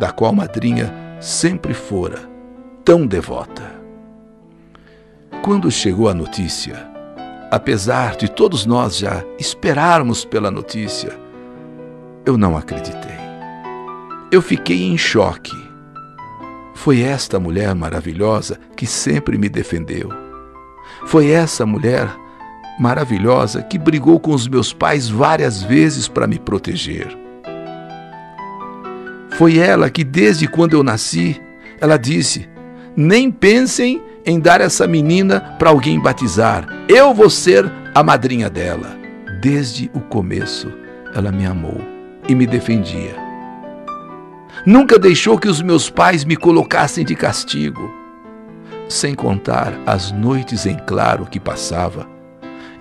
da 0.00 0.10
qual 0.10 0.32
madrinha 0.32 0.90
sempre 1.20 1.74
fora 1.74 2.18
tão 2.82 3.06
devota. 3.06 3.62
Quando 5.42 5.70
chegou 5.70 6.08
a 6.08 6.14
notícia, 6.14 6.90
apesar 7.50 8.16
de 8.16 8.26
todos 8.26 8.64
nós 8.64 8.96
já 8.96 9.22
esperarmos 9.38 10.24
pela 10.24 10.50
notícia, 10.50 11.12
eu 12.24 12.38
não 12.38 12.56
acreditei. 12.56 13.20
Eu 14.32 14.40
fiquei 14.40 14.84
em 14.84 14.96
choque. 14.96 15.52
Foi 16.80 17.02
esta 17.02 17.38
mulher 17.38 17.74
maravilhosa 17.74 18.58
que 18.74 18.86
sempre 18.86 19.36
me 19.36 19.50
defendeu. 19.50 20.08
Foi 21.04 21.28
essa 21.28 21.66
mulher 21.66 22.08
maravilhosa 22.78 23.62
que 23.62 23.76
brigou 23.76 24.18
com 24.18 24.32
os 24.32 24.48
meus 24.48 24.72
pais 24.72 25.06
várias 25.06 25.62
vezes 25.62 26.08
para 26.08 26.26
me 26.26 26.38
proteger. 26.38 27.14
Foi 29.32 29.58
ela 29.58 29.90
que, 29.90 30.02
desde 30.02 30.48
quando 30.48 30.72
eu 30.72 30.82
nasci, 30.82 31.38
ela 31.82 31.98
disse: 31.98 32.48
Nem 32.96 33.30
pensem 33.30 34.00
em 34.24 34.40
dar 34.40 34.62
essa 34.62 34.88
menina 34.88 35.54
para 35.58 35.68
alguém 35.68 36.00
batizar. 36.00 36.66
Eu 36.88 37.12
vou 37.12 37.28
ser 37.28 37.70
a 37.94 38.02
madrinha 38.02 38.48
dela. 38.48 38.96
Desde 39.42 39.90
o 39.92 40.00
começo, 40.00 40.72
ela 41.14 41.30
me 41.30 41.44
amou 41.44 41.78
e 42.26 42.34
me 42.34 42.46
defendia. 42.46 43.29
Nunca 44.66 44.98
deixou 44.98 45.38
que 45.38 45.48
os 45.48 45.62
meus 45.62 45.88
pais 45.88 46.24
me 46.24 46.36
colocassem 46.36 47.04
de 47.04 47.14
castigo. 47.14 47.90
Sem 48.88 49.14
contar 49.14 49.72
as 49.86 50.10
noites 50.10 50.66
em 50.66 50.76
claro 50.86 51.26
que 51.26 51.40
passava, 51.40 52.06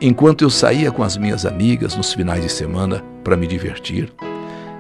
enquanto 0.02 0.44
eu 0.44 0.50
saía 0.50 0.92
com 0.92 1.04
as 1.04 1.18
minhas 1.18 1.46
amigas 1.46 1.96
nos 1.96 2.14
finais 2.14 2.42
de 2.42 2.50
semana 2.50 3.04
para 3.24 3.38
me 3.38 3.48
divertir 3.48 4.12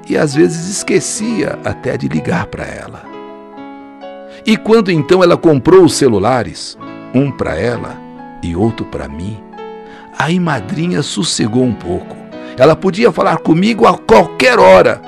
e 0.09 0.17
às 0.17 0.33
vezes 0.33 0.67
esquecia 0.67 1.59
até 1.63 1.95
de 1.95 2.07
ligar 2.07 2.47
para 2.47 2.65
ela. 2.65 3.03
E 4.45 4.57
quando 4.57 4.91
então 4.91 5.23
ela 5.23 5.37
comprou 5.37 5.83
os 5.83 5.93
celulares, 5.93 6.77
um 7.13 7.31
para 7.31 7.55
ela 7.55 7.95
e 8.41 8.55
outro 8.55 8.85
para 8.85 9.07
mim, 9.07 9.37
aí 10.17 10.39
madrinha 10.39 11.03
sossegou 11.03 11.63
um 11.63 11.73
pouco. 11.73 12.17
Ela 12.57 12.75
podia 12.75 13.11
falar 13.11 13.37
comigo 13.37 13.85
a 13.85 13.97
qualquer 13.97 14.57
hora 14.57 14.99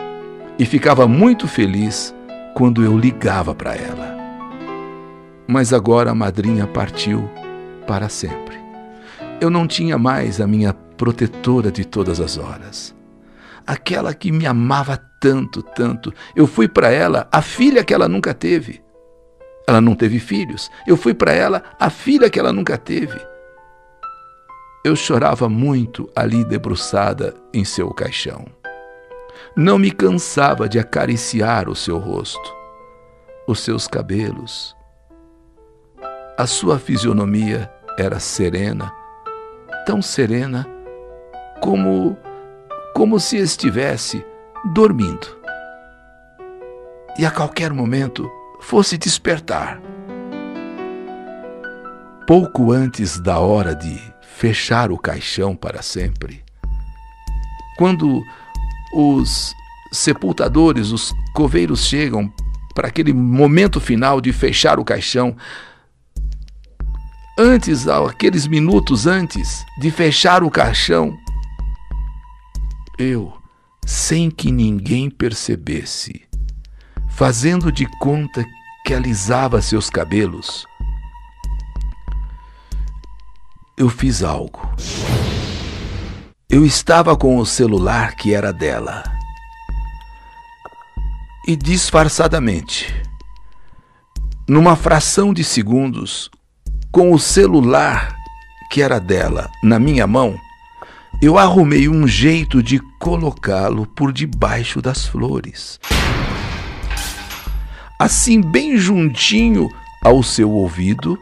e 0.61 0.65
ficava 0.67 1.07
muito 1.07 1.47
feliz 1.47 2.13
quando 2.53 2.83
eu 2.83 2.95
ligava 2.95 3.55
para 3.55 3.73
ela. 3.73 4.15
Mas 5.47 5.73
agora 5.73 6.11
a 6.11 6.15
madrinha 6.15 6.67
partiu 6.67 7.27
para 7.87 8.07
sempre. 8.07 8.59
Eu 9.41 9.49
não 9.49 9.65
tinha 9.65 9.97
mais 9.97 10.39
a 10.39 10.45
minha 10.45 10.71
protetora 10.71 11.71
de 11.71 11.83
todas 11.83 12.19
as 12.21 12.37
horas 12.37 12.93
aquela 13.65 14.13
que 14.13 14.31
me 14.31 14.45
amava 14.45 14.97
tanto, 15.19 15.63
tanto. 15.63 16.13
Eu 16.35 16.45
fui 16.45 16.67
para 16.67 16.91
ela 16.91 17.27
a 17.31 17.41
filha 17.41 17.83
que 17.83 17.93
ela 17.93 18.07
nunca 18.07 18.31
teve. 18.31 18.83
Ela 19.67 19.81
não 19.81 19.95
teve 19.95 20.19
filhos. 20.19 20.69
Eu 20.85 20.95
fui 20.95 21.15
para 21.15 21.33
ela 21.33 21.63
a 21.79 21.89
filha 21.89 22.29
que 22.29 22.39
ela 22.39 22.53
nunca 22.53 22.77
teve. 22.77 23.19
Eu 24.85 24.95
chorava 24.95 25.49
muito 25.49 26.07
ali 26.15 26.43
debruçada 26.43 27.33
em 27.51 27.63
seu 27.63 27.91
caixão. 27.91 28.45
Não 29.55 29.77
me 29.77 29.91
cansava 29.91 30.67
de 30.67 30.79
acariciar 30.79 31.69
o 31.69 31.75
seu 31.75 31.97
rosto, 31.97 32.55
os 33.47 33.59
seus 33.59 33.87
cabelos. 33.87 34.75
A 36.37 36.47
sua 36.47 36.79
fisionomia 36.79 37.71
era 37.97 38.19
serena, 38.19 38.91
tão 39.85 40.01
serena 40.01 40.65
como 41.61 42.17
como 42.93 43.19
se 43.19 43.37
estivesse 43.37 44.25
dormindo. 44.73 45.39
E 47.17 47.25
a 47.25 47.31
qualquer 47.31 47.71
momento 47.73 48.29
fosse 48.59 48.97
despertar. 48.97 49.81
Pouco 52.27 52.71
antes 52.71 53.19
da 53.19 53.39
hora 53.39 53.75
de 53.75 53.99
fechar 54.21 54.91
o 54.91 54.97
caixão 54.97 55.55
para 55.55 55.81
sempre, 55.81 56.43
quando 57.77 58.23
os 58.93 59.53
sepultadores, 59.91 60.91
os 60.91 61.13
coveiros 61.33 61.85
chegam 61.85 62.31
para 62.73 62.87
aquele 62.87 63.13
momento 63.13 63.79
final 63.79 64.21
de 64.21 64.31
fechar 64.31 64.79
o 64.79 64.85
caixão, 64.85 65.35
antes, 67.37 67.87
aqueles 67.87 68.47
minutos 68.47 69.07
antes 69.07 69.65
de 69.79 69.91
fechar 69.91 70.43
o 70.43 70.49
caixão, 70.49 71.17
eu, 72.97 73.33
sem 73.85 74.29
que 74.29 74.51
ninguém 74.51 75.09
percebesse, 75.09 76.21
fazendo 77.09 77.71
de 77.71 77.85
conta 77.99 78.45
que 78.85 78.93
alisava 78.93 79.61
seus 79.61 79.89
cabelos, 79.89 80.65
eu 83.77 83.89
fiz 83.89 84.21
algo. 84.23 84.61
Eu 86.53 86.65
estava 86.65 87.15
com 87.15 87.37
o 87.37 87.45
celular 87.45 88.13
que 88.13 88.33
era 88.33 88.51
dela. 88.51 89.03
E 91.47 91.55
disfarçadamente, 91.55 92.93
numa 94.49 94.75
fração 94.75 95.33
de 95.33 95.45
segundos, 95.45 96.29
com 96.91 97.13
o 97.13 97.17
celular 97.17 98.13
que 98.69 98.81
era 98.81 98.99
dela 98.99 99.49
na 99.63 99.79
minha 99.79 100.05
mão, 100.05 100.37
eu 101.21 101.37
arrumei 101.37 101.87
um 101.87 102.05
jeito 102.05 102.61
de 102.61 102.79
colocá-lo 102.99 103.87
por 103.87 104.11
debaixo 104.11 104.81
das 104.81 105.05
flores. 105.05 105.79
Assim, 107.97 108.41
bem 108.41 108.75
juntinho 108.75 109.69
ao 110.03 110.21
seu 110.21 110.51
ouvido, 110.51 111.17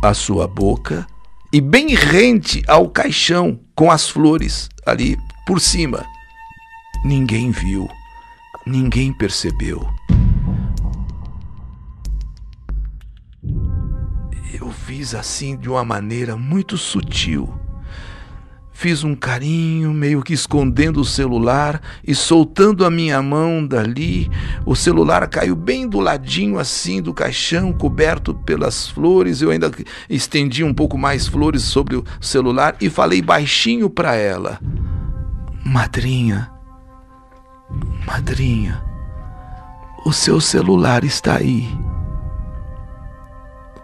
à 0.00 0.14
sua 0.14 0.46
boca 0.46 1.08
e 1.52 1.60
bem 1.60 1.92
rente 1.96 2.62
ao 2.68 2.88
caixão 2.88 3.58
com 3.80 3.90
as 3.90 4.10
flores 4.10 4.68
ali 4.84 5.16
por 5.46 5.58
cima. 5.58 6.04
Ninguém 7.02 7.50
viu, 7.50 7.88
ninguém 8.66 9.10
percebeu. 9.10 9.88
Eu 14.52 14.70
fiz 14.70 15.14
assim 15.14 15.56
de 15.56 15.70
uma 15.70 15.82
maneira 15.82 16.36
muito 16.36 16.76
sutil 16.76 17.58
Fiz 18.80 19.04
um 19.04 19.14
carinho, 19.14 19.92
meio 19.92 20.22
que 20.22 20.32
escondendo 20.32 21.02
o 21.02 21.04
celular 21.04 21.82
e 22.02 22.14
soltando 22.14 22.86
a 22.86 22.90
minha 22.90 23.20
mão 23.20 23.66
dali. 23.66 24.30
O 24.64 24.74
celular 24.74 25.28
caiu 25.28 25.54
bem 25.54 25.86
do 25.86 26.00
ladinho 26.00 26.58
assim 26.58 27.02
do 27.02 27.12
caixão, 27.12 27.74
coberto 27.74 28.32
pelas 28.32 28.88
flores. 28.88 29.42
Eu 29.42 29.50
ainda 29.50 29.70
estendi 30.08 30.64
um 30.64 30.72
pouco 30.72 30.96
mais 30.96 31.28
flores 31.28 31.62
sobre 31.62 31.94
o 31.94 32.04
celular 32.22 32.74
e 32.80 32.88
falei 32.88 33.20
baixinho 33.20 33.90
para 33.90 34.14
ela: 34.14 34.58
Madrinha, 35.62 36.50
madrinha, 38.06 38.82
o 40.06 40.10
seu 40.10 40.40
celular 40.40 41.04
está 41.04 41.36
aí. 41.36 41.68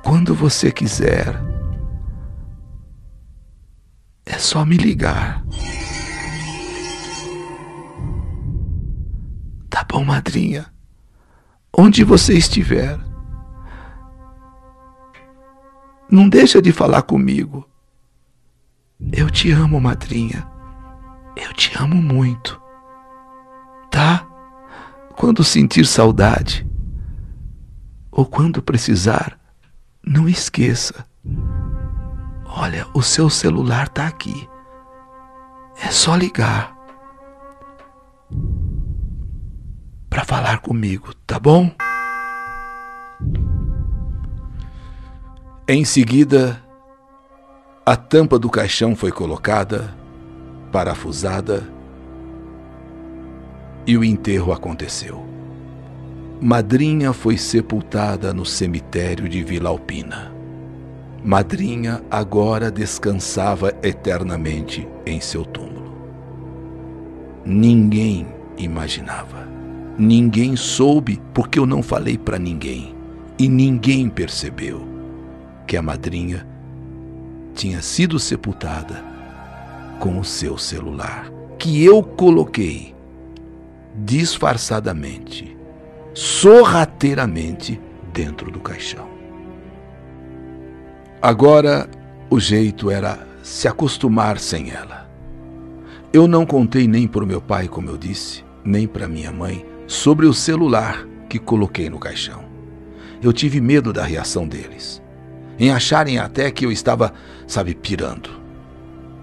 Quando 0.03 0.35
você 0.35 0.73
quiser 0.73 1.46
é 4.27 4.39
só 4.39 4.65
me 4.65 4.77
ligar. 4.77 5.47
Tá 9.71 9.87
bom, 9.89 10.05
madrinha. 10.05 10.67
Onde 11.73 12.03
você 12.03 12.35
estiver, 12.35 12.99
não 16.11 16.29
deixa 16.29 16.61
de 16.61 16.73
falar 16.73 17.03
comigo. 17.03 17.69
Eu 19.13 19.31
te 19.31 19.53
amo, 19.53 19.81
madrinha. 19.81 20.47
Eu 21.37 21.53
te 21.53 21.77
amo 21.79 21.97
muito. 21.97 22.61
Tá? 23.91 24.27
Quando 25.17 25.45
sentir 25.45 25.87
saudade 25.87 26.67
ou 28.11 28.25
quando 28.25 28.63
precisar, 28.63 29.39
não 30.03 30.29
esqueça. 30.29 31.07
Olha, 32.59 32.87
o 32.95 33.03
seu 33.03 33.29
celular 33.29 33.87
está 33.87 34.07
aqui. 34.07 34.49
É 35.85 35.91
só 35.91 36.17
ligar 36.17 36.75
para 40.09 40.25
falar 40.25 40.61
comigo, 40.61 41.13
tá 41.27 41.39
bom? 41.39 41.71
Em 45.69 45.85
seguida, 45.85 46.59
a 47.85 47.95
tampa 47.95 48.39
do 48.39 48.49
caixão 48.49 48.97
foi 48.97 49.13
colocada, 49.13 49.95
parafusada 50.73 51.63
e 53.87 53.99
o 53.99 54.03
enterro 54.03 54.51
aconteceu. 54.51 55.23
Madrinha 56.41 57.13
foi 57.13 57.37
sepultada 57.37 58.33
no 58.33 58.47
cemitério 58.47 59.29
de 59.29 59.45
Vila 59.45 59.69
Alpina 59.69 60.36
madrinha 61.27 62.05
agora 62.09 62.71
descansava 62.71 63.75
eternamente 63.83 64.87
em 65.05 65.21
seu 65.21 65.45
túmulo. 65.45 65.93
Ninguém 67.45 68.29
imaginava, 68.57 69.45
ninguém 69.99 70.55
soube 70.55 71.21
porque 71.35 71.59
eu 71.59 71.67
não 71.67 71.83
falei 71.83 72.17
para 72.17 72.39
ninguém, 72.39 72.95
e 73.37 73.49
ninguém 73.49 74.09
percebeu 74.09 74.87
que 75.67 75.77
a 75.77 75.83
madrinha 75.83 76.47
tinha 77.57 77.83
sido 77.83 78.21
sepultada 78.21 79.03
com 79.99 80.21
o 80.21 80.25
seu 80.25 80.57
celular, 80.57 81.29
que 81.59 81.85
eu 81.85 82.05
coloquei 82.05 82.95
disfarçadamente, 83.97 85.57
sorrateiramente 86.15 87.81
dentro 88.13 88.49
do 88.49 88.61
caixão. 88.61 89.16
Agora 91.21 91.89
o 92.29 92.39
jeito 92.39 92.91
era 92.91 93.27
se 93.43 93.67
acostumar 93.67 94.39
sem 94.39 94.71
ela. 94.71 95.09
Eu 96.13 96.27
não 96.27 96.45
contei 96.45 96.87
nem 96.87 97.07
para 97.07 97.25
o 97.25 97.27
meu 97.27 97.41
pai, 97.41 97.69
como 97.69 97.89
eu 97.89 97.97
disse, 97.97 98.45
nem 98.65 98.87
para 98.87 99.09
minha 99.09 99.33
mãe 99.33 99.65
sobre 99.87 100.27
o 100.27 100.35
celular 100.35 101.07
que 101.29 101.39
coloquei 101.39 101.89
no 101.89 101.99
caixão. 101.99 102.45
Eu 103.23 103.33
tive 103.33 103.61
medo 103.61 103.93
da 103.93 104.05
reação 104.05 104.47
deles, 104.47 105.03
em 105.59 105.71
acharem 105.71 106.19
até 106.19 106.51
que 106.51 106.67
eu 106.67 106.73
estava, 106.73 107.13
sabe, 107.47 107.75
pirando. 107.75 108.31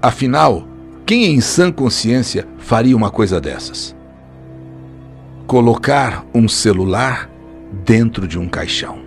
Afinal, 0.01 0.67
quem 1.05 1.25
em 1.25 1.41
sã 1.41 1.71
consciência 1.71 2.47
faria 2.57 2.97
uma 2.97 3.11
coisa 3.11 3.39
dessas? 3.39 3.95
Colocar 5.45 6.25
um 6.33 6.47
celular 6.47 7.29
dentro 7.85 8.27
de 8.27 8.39
um 8.39 8.47
caixão. 8.47 9.02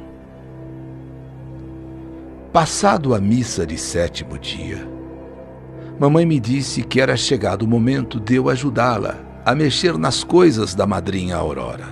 Passado 2.57 3.14
a 3.14 3.21
missa 3.21 3.66
de 3.66 3.77
sétimo 3.77 4.38
dia, 4.38 4.88
mamãe 6.01 6.25
me 6.25 6.40
disse 6.40 6.83
que 6.83 7.03
era 7.03 7.14
chegado 7.14 7.64
o 7.64 7.69
momento 7.69 8.19
de 8.19 8.37
eu 8.37 8.49
ajudá-la 8.49 9.19
a 9.45 9.55
mexer 9.55 9.99
nas 9.99 10.25
coisas 10.25 10.75
da 10.75 10.87
madrinha 10.87 11.37
Aurora. 11.37 11.88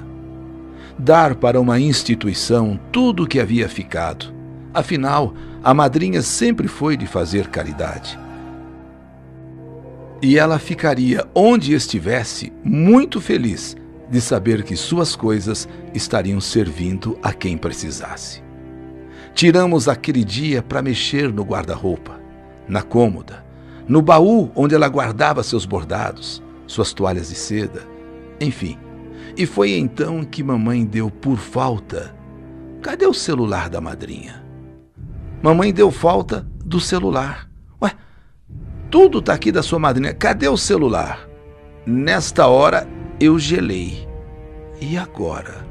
Dar 0.98 1.34
para 1.34 1.60
uma 1.60 1.78
instituição 1.78 2.80
tudo 2.90 3.24
o 3.24 3.26
que 3.26 3.38
havia 3.38 3.68
ficado. 3.68 4.32
Afinal, 4.72 5.34
a 5.62 5.74
madrinha 5.74 6.22
sempre 6.22 6.66
foi 6.66 6.96
de 6.96 7.06
fazer 7.06 7.48
caridade. 7.48 8.18
E 10.22 10.38
ela 10.38 10.58
ficaria 10.58 11.28
onde 11.34 11.74
estivesse 11.74 12.50
muito 12.64 13.20
feliz 13.20 13.76
de 14.08 14.18
saber 14.18 14.62
que 14.62 14.76
suas 14.76 15.14
coisas 15.14 15.68
estariam 15.92 16.40
servindo 16.40 17.18
a 17.22 17.34
quem 17.34 17.58
precisasse. 17.58 18.43
Tiramos 19.34 19.88
aquele 19.88 20.24
dia 20.24 20.62
para 20.62 20.80
mexer 20.80 21.32
no 21.32 21.42
guarda-roupa, 21.42 22.20
na 22.68 22.82
cômoda, 22.82 23.44
no 23.88 24.00
baú 24.00 24.50
onde 24.54 24.76
ela 24.76 24.88
guardava 24.88 25.42
seus 25.42 25.66
bordados, 25.66 26.40
suas 26.68 26.92
toalhas 26.92 27.30
de 27.30 27.34
seda, 27.34 27.82
enfim. 28.40 28.78
E 29.36 29.44
foi 29.44 29.72
então 29.72 30.22
que 30.22 30.42
mamãe 30.42 30.84
deu 30.84 31.10
por 31.10 31.36
falta. 31.36 32.14
Cadê 32.80 33.06
o 33.06 33.12
celular 33.12 33.68
da 33.68 33.80
madrinha? 33.80 34.44
Mamãe 35.42 35.72
deu 35.72 35.90
falta 35.90 36.46
do 36.64 36.78
celular. 36.78 37.50
Ué, 37.82 37.92
tudo 38.88 39.20
tá 39.20 39.34
aqui 39.34 39.50
da 39.50 39.64
sua 39.64 39.80
madrinha. 39.80 40.14
Cadê 40.14 40.48
o 40.48 40.56
celular? 40.56 41.28
Nesta 41.84 42.46
hora 42.46 42.86
eu 43.18 43.36
gelei. 43.36 44.08
E 44.80 44.96
agora? 44.96 45.66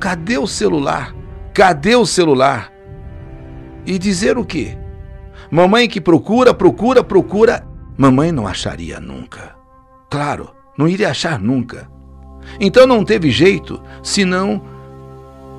Cadê 0.00 0.36
o 0.38 0.46
celular? 0.46 1.14
Cadê 1.54 1.94
o 1.94 2.04
celular? 2.04 2.75
E 3.86 3.98
dizer 3.98 4.36
o 4.36 4.44
quê? 4.44 4.76
Mamãe 5.50 5.88
que 5.88 6.00
procura, 6.00 6.52
procura, 6.52 7.04
procura, 7.04 7.66
mamãe 7.96 8.32
não 8.32 8.46
acharia 8.46 8.98
nunca. 8.98 9.54
Claro, 10.10 10.50
não 10.76 10.88
iria 10.88 11.10
achar 11.10 11.38
nunca. 11.38 11.88
Então 12.60 12.86
não 12.86 13.04
teve 13.04 13.30
jeito 13.30 13.80
senão 14.02 14.60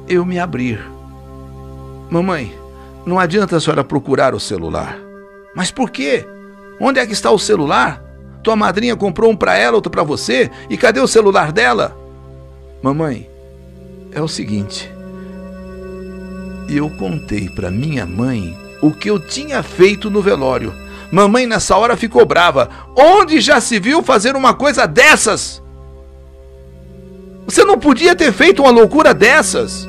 eu 0.07 0.25
me 0.25 0.37
abrir. 0.37 0.79
Mamãe, 2.09 2.53
não 3.05 3.19
adianta 3.19 3.55
a 3.55 3.59
senhora 3.59 3.83
procurar 3.83 4.35
o 4.35 4.39
celular. 4.39 4.97
Mas 5.55 5.71
por 5.71 5.89
quê? 5.89 6.25
Onde 6.79 6.99
é 6.99 7.05
que 7.05 7.13
está 7.13 7.31
o 7.31 7.39
celular? 7.39 8.03
Tua 8.43 8.55
madrinha 8.55 8.95
comprou 8.95 9.31
um 9.31 9.35
para 9.35 9.57
ela, 9.57 9.75
outro 9.75 9.91
para 9.91 10.03
você, 10.03 10.51
e 10.69 10.77
cadê 10.77 10.99
o 10.99 11.07
celular 11.07 11.51
dela? 11.51 11.97
Mamãe, 12.81 13.29
é 14.11 14.21
o 14.21 14.27
seguinte, 14.27 14.91
eu 16.69 16.89
contei 16.89 17.49
para 17.49 17.71
minha 17.71 18.05
mãe 18.05 18.57
o 18.81 18.91
que 18.91 19.09
eu 19.09 19.19
tinha 19.19 19.63
feito 19.63 20.09
no 20.09 20.21
velório. 20.21 20.73
Mamãe 21.11 21.47
nessa 21.47 21.75
hora 21.77 21.95
ficou 21.95 22.25
brava. 22.25 22.69
Onde 22.95 23.39
já 23.39 23.61
se 23.61 23.79
viu 23.79 24.03
fazer 24.03 24.35
uma 24.35 24.53
coisa 24.53 24.85
dessas? 24.85 25.63
Você 27.45 27.63
não 27.63 27.79
podia 27.79 28.15
ter 28.15 28.33
feito 28.33 28.61
uma 28.61 28.71
loucura 28.71 29.13
dessas. 29.13 29.87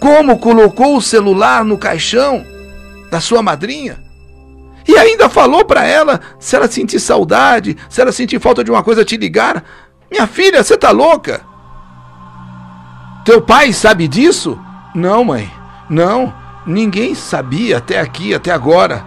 Como 0.00 0.38
colocou 0.38 0.96
o 0.96 1.02
celular 1.02 1.64
no 1.64 1.76
caixão 1.76 2.46
da 3.10 3.20
sua 3.20 3.42
madrinha? 3.42 3.98
E 4.86 4.96
ainda 4.96 5.28
falou 5.28 5.64
para 5.64 5.84
ela 5.84 6.20
se 6.38 6.54
ela 6.54 6.68
sentir 6.68 7.00
saudade, 7.00 7.76
se 7.90 8.00
ela 8.00 8.12
sentir 8.12 8.40
falta 8.40 8.62
de 8.62 8.70
uma 8.70 8.82
coisa 8.82 9.04
te 9.04 9.16
ligar. 9.16 9.64
Minha 10.10 10.26
filha, 10.26 10.62
você 10.62 10.76
tá 10.76 10.92
louca? 10.92 11.42
Teu 13.24 13.42
pai 13.42 13.72
sabe 13.72 14.06
disso? 14.06 14.58
Não, 14.94 15.24
mãe. 15.24 15.50
Não. 15.88 16.32
Ninguém 16.66 17.14
sabia 17.14 17.78
até 17.78 18.00
aqui, 18.00 18.34
até 18.34 18.50
agora. 18.50 19.04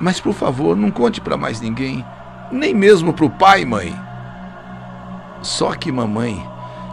Mas 0.00 0.20
por 0.20 0.34
favor, 0.34 0.76
não 0.76 0.90
conte 0.90 1.20
para 1.20 1.36
mais 1.36 1.60
ninguém, 1.60 2.04
nem 2.50 2.74
mesmo 2.74 3.12
para 3.12 3.24
o 3.24 3.30
pai 3.30 3.64
mãe. 3.64 3.94
Só 5.42 5.74
que 5.74 5.92
mamãe, 5.92 6.44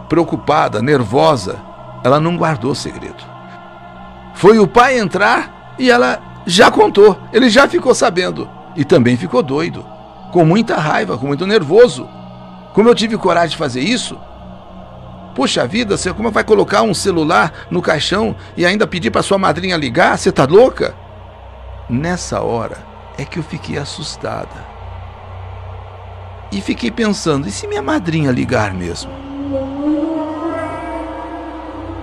preocupada, 0.08 0.82
nervosa, 0.82 1.60
ela 2.04 2.20
não 2.20 2.36
guardou 2.36 2.74
segredo. 2.74 3.24
Foi 4.34 4.58
o 4.58 4.66
pai 4.66 4.98
entrar 4.98 5.74
e 5.78 5.90
ela 5.90 6.20
já 6.46 6.70
contou, 6.70 7.18
ele 7.32 7.48
já 7.50 7.68
ficou 7.68 7.94
sabendo 7.94 8.48
e 8.76 8.84
também 8.84 9.16
ficou 9.16 9.42
doido, 9.42 9.84
com 10.32 10.44
muita 10.44 10.76
raiva, 10.76 11.18
com 11.18 11.26
muito 11.26 11.46
nervoso. 11.46 12.08
Como 12.72 12.88
eu 12.88 12.94
tive 12.94 13.16
coragem 13.16 13.50
de 13.50 13.56
fazer 13.56 13.80
isso? 13.80 14.18
Puxa 15.40 15.66
vida, 15.66 15.96
você 15.96 16.12
como 16.12 16.30
vai 16.30 16.44
colocar 16.44 16.82
um 16.82 16.92
celular 16.92 17.66
no 17.70 17.80
caixão 17.80 18.36
e 18.58 18.66
ainda 18.66 18.86
pedir 18.86 19.10
para 19.10 19.22
sua 19.22 19.38
madrinha 19.38 19.74
ligar? 19.74 20.18
Você 20.18 20.30
tá 20.30 20.44
louca? 20.44 20.94
Nessa 21.88 22.42
hora 22.42 22.76
é 23.16 23.24
que 23.24 23.38
eu 23.38 23.42
fiquei 23.42 23.78
assustada. 23.78 24.66
E 26.52 26.60
fiquei 26.60 26.90
pensando, 26.90 27.48
e 27.48 27.50
se 27.50 27.66
minha 27.66 27.80
madrinha 27.80 28.30
ligar 28.30 28.74
mesmo? 28.74 29.10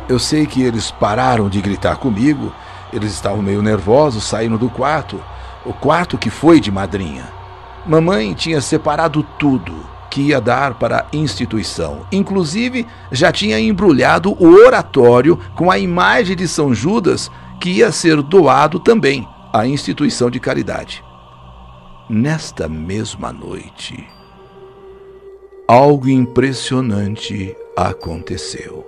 Eu 0.09 0.17
sei 0.17 0.47
que 0.47 0.63
eles 0.63 0.89
pararam 0.89 1.47
de 1.47 1.61
gritar 1.61 1.97
comigo, 1.97 2.51
eles 2.91 3.13
estavam 3.13 3.43
meio 3.43 3.61
nervosos, 3.61 4.23
saíram 4.23 4.57
do 4.57 4.67
quarto, 4.67 5.23
o 5.63 5.73
quarto 5.73 6.17
que 6.17 6.31
foi 6.31 6.59
de 6.59 6.71
madrinha. 6.71 7.25
Mamãe 7.85 8.33
tinha 8.33 8.59
separado 8.61 9.21
tudo 9.37 9.96
que 10.09 10.21
ia 10.21 10.41
dar 10.41 10.75
para 10.75 10.99
a 11.01 11.15
instituição. 11.15 12.05
Inclusive, 12.11 12.85
já 13.11 13.31
tinha 13.31 13.59
embrulhado 13.59 14.31
o 14.39 14.65
oratório 14.65 15.37
com 15.55 15.69
a 15.69 15.77
imagem 15.77 16.35
de 16.35 16.47
São 16.47 16.73
Judas 16.73 17.29
que 17.59 17.69
ia 17.69 17.91
ser 17.91 18.21
doado 18.21 18.79
também 18.79 19.27
à 19.51 19.65
instituição 19.65 20.29
de 20.29 20.39
caridade. 20.39 21.03
Nesta 22.09 22.67
mesma 22.67 23.33
noite, 23.33 24.07
algo 25.67 26.07
impressionante 26.07 27.55
aconteceu. 27.75 28.85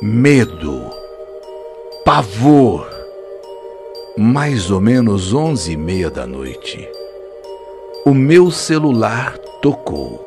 Medo, 0.00 0.90
pavor, 2.04 2.95
mais 4.18 4.70
ou 4.70 4.80
menos 4.80 5.34
onze 5.34 5.72
e 5.72 5.76
meia 5.76 6.10
da 6.10 6.26
noite, 6.26 6.88
o 8.06 8.14
meu 8.14 8.50
celular 8.50 9.36
tocou. 9.60 10.26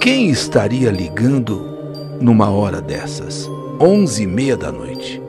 Quem 0.00 0.30
estaria 0.30 0.90
ligando 0.90 1.60
numa 2.22 2.48
hora 2.50 2.80
dessas, 2.80 3.46
onze 3.78 4.22
e 4.22 4.26
meia 4.26 4.56
da 4.56 4.72
noite? 4.72 5.22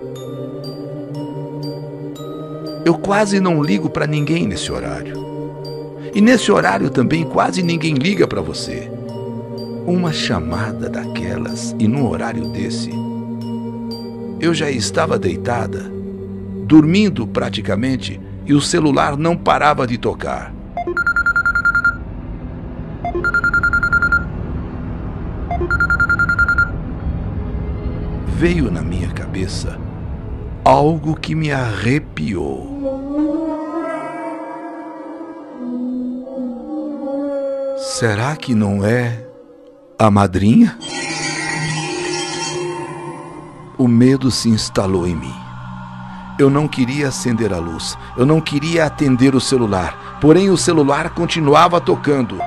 Eu 2.86 2.98
quase 2.98 3.42
não 3.42 3.62
ligo 3.62 3.90
para 3.90 4.08
ninguém 4.08 4.48
nesse 4.48 4.72
horário. 4.72 5.20
E 6.16 6.22
nesse 6.22 6.54
horário 6.54 6.90
também 6.90 7.26
quase 7.26 7.62
ninguém 7.62 7.96
liga 7.96 8.26
para 8.26 8.42
você 8.42 9.01
uma 9.86 10.14
chamada 10.14 10.90
daquelas 10.90 11.76
e 11.80 11.88
num 11.88 12.08
horário 12.08 12.52
desse. 12.52 12.92
Eu 14.40 14.54
já 14.54 14.70
estava 14.70 15.18
deitada, 15.18 15.92
dormindo 16.66 17.28
praticamente, 17.28 18.20
e 18.46 18.54
o 18.54 18.62
celular 18.62 19.18
não 19.18 19.38
parava 19.38 19.86
de 19.86 19.98
tocar. 19.98 20.54
Veio 28.38 28.72
na 28.72 28.82
minha 28.82 29.10
cabeça 29.10 29.78
algo 30.64 31.16
que 31.16 31.36
me 31.36 31.52
arrepiou. 31.52 32.72
Será 37.78 38.36
que 38.36 38.56
não 38.56 38.84
é 38.84 39.31
a 40.02 40.10
madrinha? 40.10 40.76
O 43.78 43.88
medo 43.88 44.32
se 44.32 44.50
instalou 44.50 45.06
em 45.06 45.16
mim. 45.16 45.36
Eu 46.40 46.50
não 46.50 46.68
queria 46.68 47.10
acender 47.10 47.54
a 47.54 47.60
luz, 47.60 47.96
eu 48.18 48.26
não 48.26 48.42
queria 48.42 48.86
atender 48.86 49.36
o 49.36 49.40
celular, 49.40 50.18
porém 50.20 50.50
o 50.50 50.58
celular 50.58 51.12
continuava 51.12 51.80
tocando. 51.80 52.40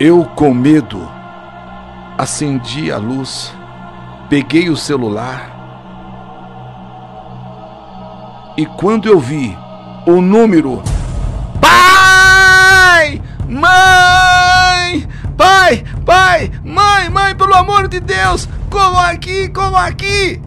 Eu, 0.00 0.24
com 0.34 0.54
medo, 0.54 1.06
acendi 2.16 2.90
a 2.90 2.96
luz, 2.96 3.52
peguei 4.30 4.70
o 4.70 4.76
celular 4.76 5.53
e 8.56 8.64
quando 8.66 9.08
eu 9.08 9.18
vi 9.18 9.56
o 10.06 10.20
número 10.20 10.82
Pai! 11.60 13.20
Mãe! 13.48 15.08
Pai! 15.36 15.84
Pai! 16.04 16.50
Mãe! 16.64 17.10
Mãe, 17.10 17.34
pelo 17.34 17.54
amor 17.54 17.88
de 17.88 18.00
Deus! 18.00 18.48
Como 18.70 18.96
aqui? 18.98 19.48
Como 19.48 19.76
aqui? 19.76 20.40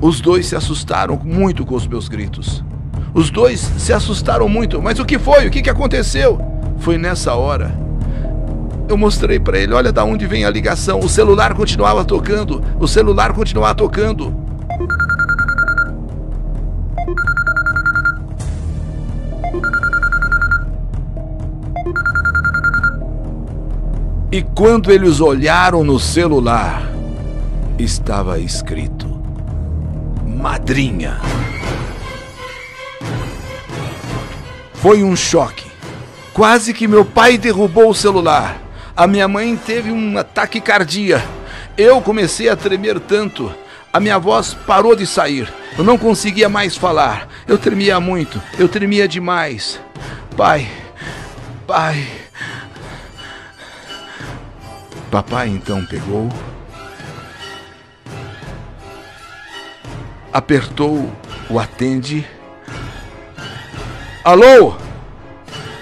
Os 0.00 0.20
dois 0.20 0.46
se 0.46 0.56
assustaram 0.56 1.20
muito 1.24 1.64
com 1.64 1.74
os 1.74 1.86
meus 1.86 2.08
gritos. 2.08 2.62
Os 3.12 3.30
dois 3.30 3.60
se 3.78 3.92
assustaram 3.92 4.48
muito. 4.48 4.82
Mas 4.82 4.98
o 4.98 5.04
que 5.04 5.18
foi? 5.18 5.46
O 5.46 5.50
que, 5.50 5.62
que 5.62 5.70
aconteceu? 5.70 6.40
Foi 6.78 6.98
nessa 6.98 7.34
hora. 7.34 7.78
Eu 8.88 8.98
mostrei 8.98 9.40
para 9.40 9.58
ele, 9.58 9.72
olha 9.72 9.90
da 9.90 10.04
onde 10.04 10.26
vem 10.26 10.44
a 10.44 10.50
ligação. 10.50 11.00
O 11.00 11.08
celular 11.08 11.54
continuava 11.54 12.04
tocando. 12.04 12.62
O 12.78 12.86
celular 12.86 13.32
continuava 13.32 13.74
tocando. 13.74 14.43
E 24.34 24.42
quando 24.42 24.90
eles 24.90 25.20
olharam 25.20 25.84
no 25.84 26.00
celular, 26.00 26.90
estava 27.78 28.40
escrito: 28.40 29.06
Madrinha. 30.26 31.20
Foi 34.72 35.04
um 35.04 35.14
choque. 35.14 35.70
Quase 36.32 36.74
que 36.74 36.88
meu 36.88 37.04
pai 37.04 37.38
derrubou 37.38 37.90
o 37.90 37.94
celular. 37.94 38.60
A 38.96 39.06
minha 39.06 39.28
mãe 39.28 39.56
teve 39.56 39.92
um 39.92 40.18
ataque 40.18 40.60
cardíaco. 40.60 41.28
Eu 41.78 42.00
comecei 42.00 42.48
a 42.48 42.56
tremer 42.56 42.98
tanto. 42.98 43.54
A 43.92 44.00
minha 44.00 44.18
voz 44.18 44.52
parou 44.66 44.96
de 44.96 45.06
sair. 45.06 45.48
Eu 45.78 45.84
não 45.84 45.96
conseguia 45.96 46.48
mais 46.48 46.76
falar. 46.76 47.28
Eu 47.46 47.56
tremia 47.56 48.00
muito. 48.00 48.42
Eu 48.58 48.68
tremia 48.68 49.06
demais. 49.06 49.80
Pai, 50.36 50.68
pai. 51.68 52.23
Papai 55.14 55.46
então 55.46 55.84
pegou, 55.84 56.28
apertou 60.32 61.08
o 61.48 61.60
atende. 61.60 62.28
Alô? 64.24 64.74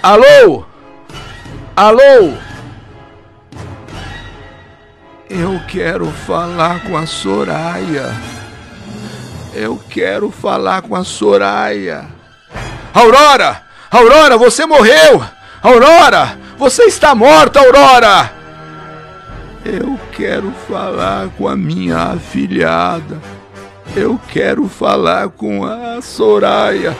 Alô? 0.03 0.65
Alô? 1.75 2.37
Eu 5.27 5.59
quero 5.67 6.11
falar 6.11 6.83
com 6.83 6.95
a 6.95 7.07
Soraya. 7.07 8.13
Eu 9.55 9.81
quero 9.89 10.29
falar 10.29 10.83
com 10.83 10.95
a 10.95 11.03
Soraya. 11.03 12.07
Aurora! 12.93 13.63
Aurora, 13.89 14.37
você 14.37 14.67
morreu! 14.67 15.25
Aurora! 15.63 16.37
Você 16.55 16.83
está 16.83 17.15
morta, 17.15 17.59
Aurora! 17.61 18.42
Eu 19.65 19.97
quero 20.11 20.51
falar 20.67 21.29
com 21.37 21.47
a 21.47 21.55
minha 21.55 21.97
afilhada. 21.97 23.21
Eu 23.95 24.19
quero 24.27 24.67
falar 24.67 25.29
com 25.29 25.63
a 25.63 26.01
Soraya. 26.01 26.93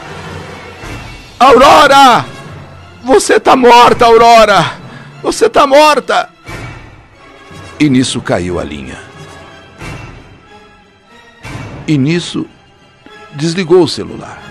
Aurora! 1.38 2.24
Você 3.02 3.38
tá 3.38 3.54
morta, 3.54 4.06
Aurora! 4.06 4.78
Você 5.22 5.50
tá 5.50 5.66
morta! 5.66 6.30
E 7.78 7.90
nisso 7.90 8.22
caiu 8.22 8.58
a 8.58 8.64
linha. 8.64 8.98
E 11.86 11.98
nisso 11.98 12.46
desligou 13.34 13.82
o 13.82 13.88
celular. 13.88 14.42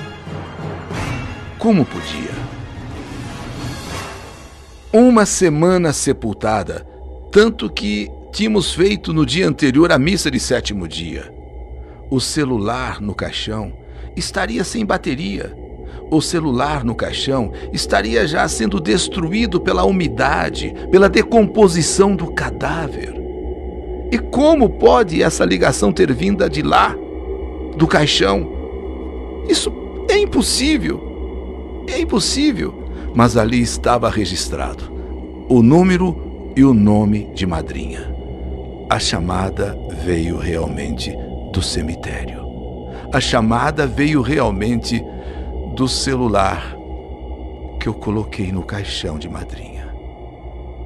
Como 1.58 1.84
podia? 1.84 2.32
Uma 4.92 5.26
semana 5.26 5.92
sepultada 5.92 6.93
tanto 7.34 7.68
que 7.68 8.12
tínhamos 8.32 8.76
feito 8.76 9.12
no 9.12 9.26
dia 9.26 9.48
anterior 9.48 9.92
a 9.92 9.98
missa 9.98 10.30
de 10.30 10.40
sétimo 10.40 10.88
dia. 10.88 11.34
o 12.12 12.20
celular 12.20 13.02
no 13.02 13.16
caixão 13.16 13.74
estaria 14.16 14.64
sem 14.64 14.86
bateria. 14.86 15.58
O 16.12 16.22
celular 16.22 16.84
no 16.84 16.94
caixão 16.94 17.52
estaria 17.72 18.28
já 18.28 18.48
sendo 18.48 18.80
destruído 18.80 19.60
pela 19.60 19.84
umidade, 19.84 20.76
pela 20.92 21.10
decomposição 21.10 22.16
do 22.16 22.32
cadáver. 22.32 23.16
E 24.12 24.20
como 24.20 24.70
pode 24.70 25.24
essa 25.24 25.44
ligação 25.44 25.92
ter 25.92 26.14
vindo 26.14 26.48
de 26.48 26.62
lá, 26.62 26.96
do 27.76 27.88
caixão? 27.88 28.48
Isso 29.50 29.74
é 30.08 30.20
impossível. 30.20 31.84
É 31.88 32.00
impossível. 32.00 32.76
Mas 33.16 33.36
ali 33.36 33.60
estava 33.60 34.08
registrado 34.08 34.94
o 35.50 35.62
número 35.62 36.23
e 36.56 36.64
o 36.64 36.74
nome 36.74 37.32
de 37.34 37.46
madrinha. 37.46 38.14
A 38.90 39.00
chamada 39.00 39.78
veio 40.04 40.38
realmente 40.38 41.16
do 41.52 41.62
cemitério. 41.62 42.44
A 43.12 43.20
chamada 43.20 43.88
veio 43.88 44.22
realmente 44.22 45.04
do 45.76 45.88
celular 45.88 46.76
que 47.80 47.88
eu 47.88 47.94
coloquei 47.94 48.52
no 48.52 48.64
caixão 48.64 49.18
de 49.18 49.28
madrinha. 49.28 49.94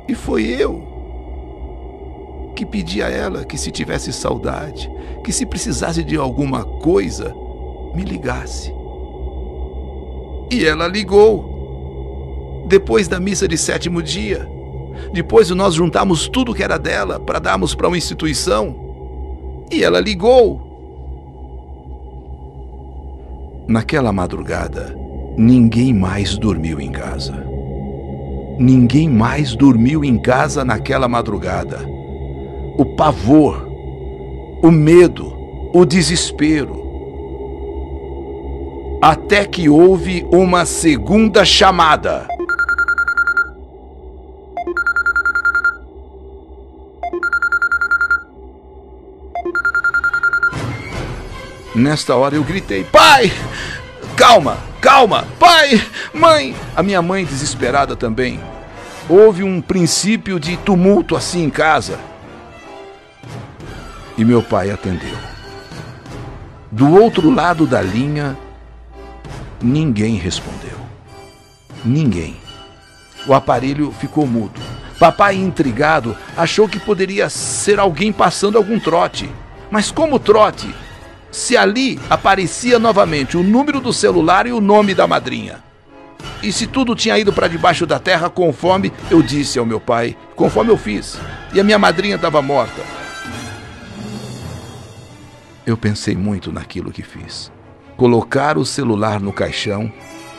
E 0.07 0.15
foi 0.15 0.45
eu 0.45 0.95
que 2.55 2.65
pedi 2.65 3.03
a 3.03 3.09
ela 3.09 3.45
que, 3.45 3.57
se 3.57 3.69
tivesse 3.69 4.11
saudade, 4.11 4.89
que 5.23 5.31
se 5.31 5.45
precisasse 5.45 6.03
de 6.03 6.17
alguma 6.17 6.63
coisa, 6.63 7.35
me 7.93 8.03
ligasse. 8.03 8.73
E 10.51 10.65
ela 10.65 10.87
ligou. 10.87 12.65
Depois 12.67 13.07
da 13.07 13.19
missa 13.19 13.47
de 13.47 13.57
sétimo 13.57 14.01
dia. 14.01 14.56
Depois 15.13 15.49
nós 15.51 15.75
juntamos 15.75 16.27
tudo 16.27 16.53
que 16.53 16.63
era 16.63 16.77
dela 16.77 17.19
para 17.19 17.39
darmos 17.39 17.73
para 17.73 17.87
uma 17.87 17.97
instituição. 17.97 18.75
E 19.71 19.83
ela 19.83 19.99
ligou. 19.99 20.65
Naquela 23.67 24.13
madrugada, 24.13 24.97
ninguém 25.37 25.93
mais 25.93 26.37
dormiu 26.37 26.79
em 26.79 26.91
casa. 26.91 27.45
Ninguém 28.57 29.09
mais 29.09 29.55
dormiu 29.55 30.03
em 30.03 30.17
casa 30.17 30.63
naquela 30.63 31.07
madrugada. 31.07 31.79
O 32.77 32.85
pavor, 32.85 33.67
o 34.63 34.71
medo, 34.71 35.33
o 35.73 35.85
desespero. 35.85 36.87
Até 39.01 39.45
que 39.45 39.69
houve 39.69 40.25
uma 40.31 40.65
segunda 40.65 41.45
chamada. 41.45 42.27
Nesta 51.77 52.15
hora 52.15 52.33
eu 52.33 52.43
gritei: 52.43 52.83
Pai! 52.83 53.31
Calma, 54.15 54.57
calma! 54.81 55.27
Pai! 55.39 55.79
Mãe! 56.11 56.55
A 56.75 56.81
minha 56.81 57.03
mãe 57.03 57.23
desesperada 57.23 57.95
também. 57.95 58.39
Houve 59.07 59.43
um 59.43 59.61
princípio 59.61 60.39
de 60.39 60.57
tumulto 60.57 61.15
assim 61.15 61.43
em 61.43 61.51
casa. 61.51 61.99
E 64.17 64.25
meu 64.25 64.41
pai 64.41 64.71
atendeu. 64.71 65.15
Do 66.71 66.91
outro 66.99 67.29
lado 67.29 67.67
da 67.67 67.79
linha, 67.79 68.35
ninguém 69.61 70.15
respondeu. 70.15 70.79
Ninguém. 71.85 72.37
O 73.27 73.35
aparelho 73.35 73.93
ficou 73.99 74.25
mudo. 74.25 74.59
Papai, 74.99 75.35
intrigado, 75.35 76.17
achou 76.35 76.67
que 76.67 76.79
poderia 76.79 77.29
ser 77.29 77.79
alguém 77.79 78.11
passando 78.11 78.57
algum 78.57 78.79
trote. 78.79 79.29
Mas 79.69 79.91
como 79.91 80.17
trote? 80.17 80.73
Se 81.31 81.57
ali 81.57 81.99
aparecia 82.09 82.79
novamente 82.79 83.37
o 83.37 83.43
número 83.43 83.79
do 83.79 83.93
celular 83.93 84.47
e 84.47 84.51
o 84.51 84.61
nome 84.61 84.93
da 84.93 85.07
madrinha. 85.07 85.63
E 86.41 86.51
se 86.51 86.67
tudo 86.67 86.95
tinha 86.95 87.17
ido 87.17 87.33
para 87.33 87.47
debaixo 87.47 87.85
da 87.85 87.99
terra 87.99 88.29
conforme 88.29 88.91
eu 89.09 89.21
disse 89.21 89.57
ao 89.57 89.65
meu 89.65 89.79
pai, 89.79 90.15
conforme 90.35 90.71
eu 90.71 90.77
fiz, 90.77 91.17
e 91.53 91.59
a 91.59 91.63
minha 91.63 91.79
madrinha 91.79 92.15
estava 92.15 92.41
morta. 92.41 92.81
Eu 95.65 95.75
pensei 95.75 96.15
muito 96.15 96.51
naquilo 96.51 96.91
que 96.91 97.03
fiz. 97.03 97.51
Colocar 97.97 98.57
o 98.57 98.65
celular 98.65 99.19
no 99.19 99.33
caixão 99.33 99.91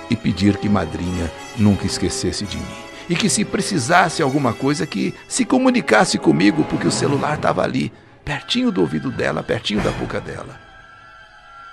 e 0.09 0.16
pedir 0.16 0.57
que 0.57 0.68
madrinha 0.68 1.31
nunca 1.57 1.87
esquecesse 1.87 2.46
de 2.46 2.57
mim. 2.57 2.64
E 3.11 3.16
que 3.16 3.29
se 3.29 3.44
precisasse 3.44 4.22
alguma 4.22 4.53
coisa 4.53 4.87
que 4.87 5.14
se 5.27 5.44
comunicasse 5.44 6.18
comigo, 6.18 6.64
porque 6.64 6.87
o 6.87 6.92
celular 6.92 7.35
estava 7.35 7.62
ali, 7.62 7.92
pertinho 8.24 8.70
do 8.70 8.81
ouvido 8.81 9.11
dela, 9.11 9.42
pertinho 9.42 9.81
da 9.81 9.90
boca 9.90 10.20
dela. 10.20 10.67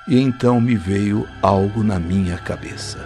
E 0.08 0.20
então 0.20 0.62
me 0.62 0.76
veio 0.76 1.28
algo 1.42 1.84
na 1.84 2.00
minha 2.00 2.38
cabeça. 2.38 3.00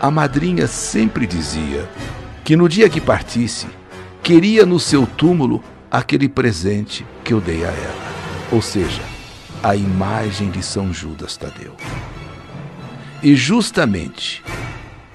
A 0.00 0.10
madrinha 0.10 0.66
sempre 0.66 1.26
dizia 1.26 1.88
que 2.44 2.54
no 2.54 2.68
dia 2.68 2.90
que 2.90 3.00
partisse, 3.00 3.66
queria 4.22 4.66
no 4.66 4.78
seu 4.78 5.06
túmulo 5.06 5.64
aquele 5.90 6.28
presente 6.28 7.06
que 7.24 7.32
eu 7.32 7.40
dei 7.40 7.64
a 7.64 7.68
ela, 7.68 8.04
ou 8.52 8.60
seja, 8.60 9.00
a 9.62 9.74
imagem 9.74 10.50
de 10.50 10.62
São 10.62 10.92
Judas 10.92 11.38
Tadeu. 11.38 11.74
E 13.22 13.34
justamente 13.34 14.44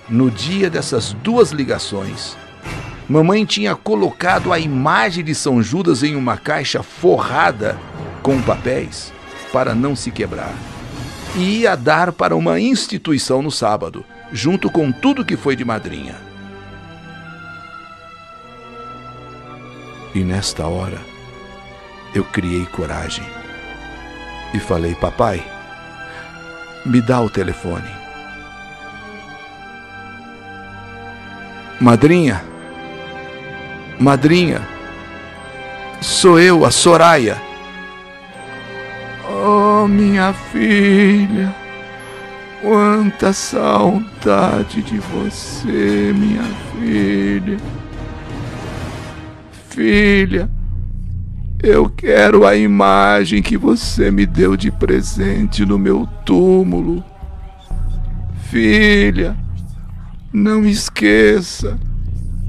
no 0.10 0.32
dia 0.32 0.72
dessas 0.72 1.14
duas 1.14 1.52
ligações, 1.52 2.36
mamãe 3.08 3.46
tinha 3.46 3.76
colocado 3.76 4.52
a 4.52 4.58
imagem 4.58 5.24
de 5.24 5.36
São 5.36 5.62
Judas 5.62 6.02
em 6.02 6.16
uma 6.16 6.36
caixa 6.36 6.82
forrada 6.82 7.78
com 8.24 8.42
papéis 8.42 9.14
para 9.52 9.76
não 9.76 9.96
se 9.96 10.12
quebrar. 10.12 10.54
E 11.36 11.62
ia 11.62 11.76
dar 11.76 12.12
para 12.12 12.36
uma 12.36 12.60
instituição 12.60 13.42
no 13.42 13.52
sábado, 13.52 14.06
junto 14.32 14.70
com 14.70 14.92
tudo 14.92 15.26
que 15.26 15.38
foi 15.38 15.56
de 15.56 15.64
madrinha. 15.64 16.16
E 20.14 20.24
nesta 20.24 20.68
hora, 20.68 21.00
eu 22.14 22.24
criei 22.26 22.66
coragem 22.66 23.26
e 24.54 24.60
falei: 24.60 24.94
Papai, 24.96 25.42
me 26.86 27.02
dá 27.02 27.22
o 27.22 27.30
telefone. 27.30 27.90
Madrinha, 31.80 32.44
madrinha, 34.00 34.62
sou 36.02 36.40
eu, 36.40 36.66
a 36.66 36.72
Soraya. 36.72 37.51
Oh, 39.82 39.88
minha 39.88 40.32
filha, 40.32 41.56
quanta 42.62 43.34
saudade 43.34 44.84
de 44.84 45.00
você, 45.00 46.14
minha 46.16 46.44
filha. 46.78 47.58
Filha, 49.70 50.48
eu 51.64 51.90
quero 51.90 52.46
a 52.46 52.56
imagem 52.56 53.42
que 53.42 53.58
você 53.58 54.12
me 54.12 54.28
deu 54.28 54.56
de 54.56 54.70
presente 54.70 55.66
no 55.66 55.80
meu 55.80 56.08
túmulo. 56.24 57.04
Filha, 58.52 59.36
não 60.32 60.64
esqueça. 60.64 61.80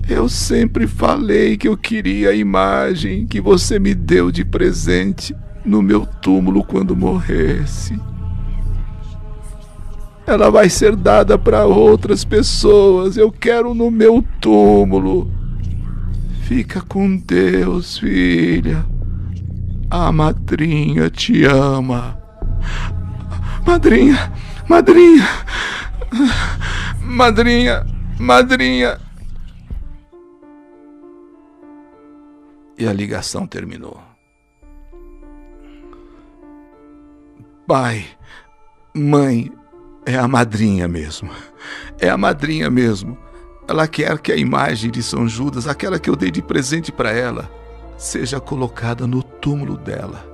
Eu 0.06 0.28
sempre 0.28 0.86
falei 0.86 1.56
que 1.56 1.66
eu 1.66 1.78
queria 1.78 2.28
a 2.28 2.34
imagem 2.34 3.26
que 3.26 3.40
você 3.40 3.78
me 3.78 3.94
deu 3.94 4.30
de 4.30 4.44
presente 4.44 5.34
no 5.64 5.82
meu 5.82 6.04
túmulo 6.04 6.64
quando 6.64 6.96
morresse. 6.96 7.98
Ela 10.26 10.50
vai 10.50 10.68
ser 10.68 10.94
dada 10.94 11.36
para 11.36 11.66
outras 11.66 12.24
pessoas. 12.24 13.16
Eu 13.16 13.30
quero 13.32 13.74
no 13.74 13.90
meu 13.90 14.24
túmulo. 14.40 15.30
Fica 16.42 16.80
com 16.80 17.16
Deus, 17.16 17.98
filha. 17.98 18.84
A 19.90 20.12
madrinha 20.12 21.10
te 21.10 21.44
ama. 21.44 22.18
Madrinha, 23.66 24.32
madrinha, 24.68 25.28
madrinha, 27.00 27.86
madrinha. 28.18 28.98
E 32.78 32.86
a 32.86 32.92
ligação 32.92 33.46
terminou. 33.46 34.11
Pai, 37.66 38.04
mãe, 38.94 39.50
é 40.04 40.16
a 40.16 40.26
madrinha 40.26 40.88
mesmo. 40.88 41.30
É 42.00 42.08
a 42.08 42.16
madrinha 42.16 42.68
mesmo. 42.68 43.16
Ela 43.68 43.86
quer 43.86 44.18
que 44.18 44.32
a 44.32 44.36
imagem 44.36 44.90
de 44.90 45.02
São 45.02 45.28
Judas, 45.28 45.68
aquela 45.68 45.98
que 45.98 46.10
eu 46.10 46.16
dei 46.16 46.30
de 46.30 46.42
presente 46.42 46.90
para 46.90 47.12
ela, 47.12 47.48
seja 47.96 48.40
colocada 48.40 49.06
no 49.06 49.22
túmulo 49.22 49.76
dela. 49.76 50.26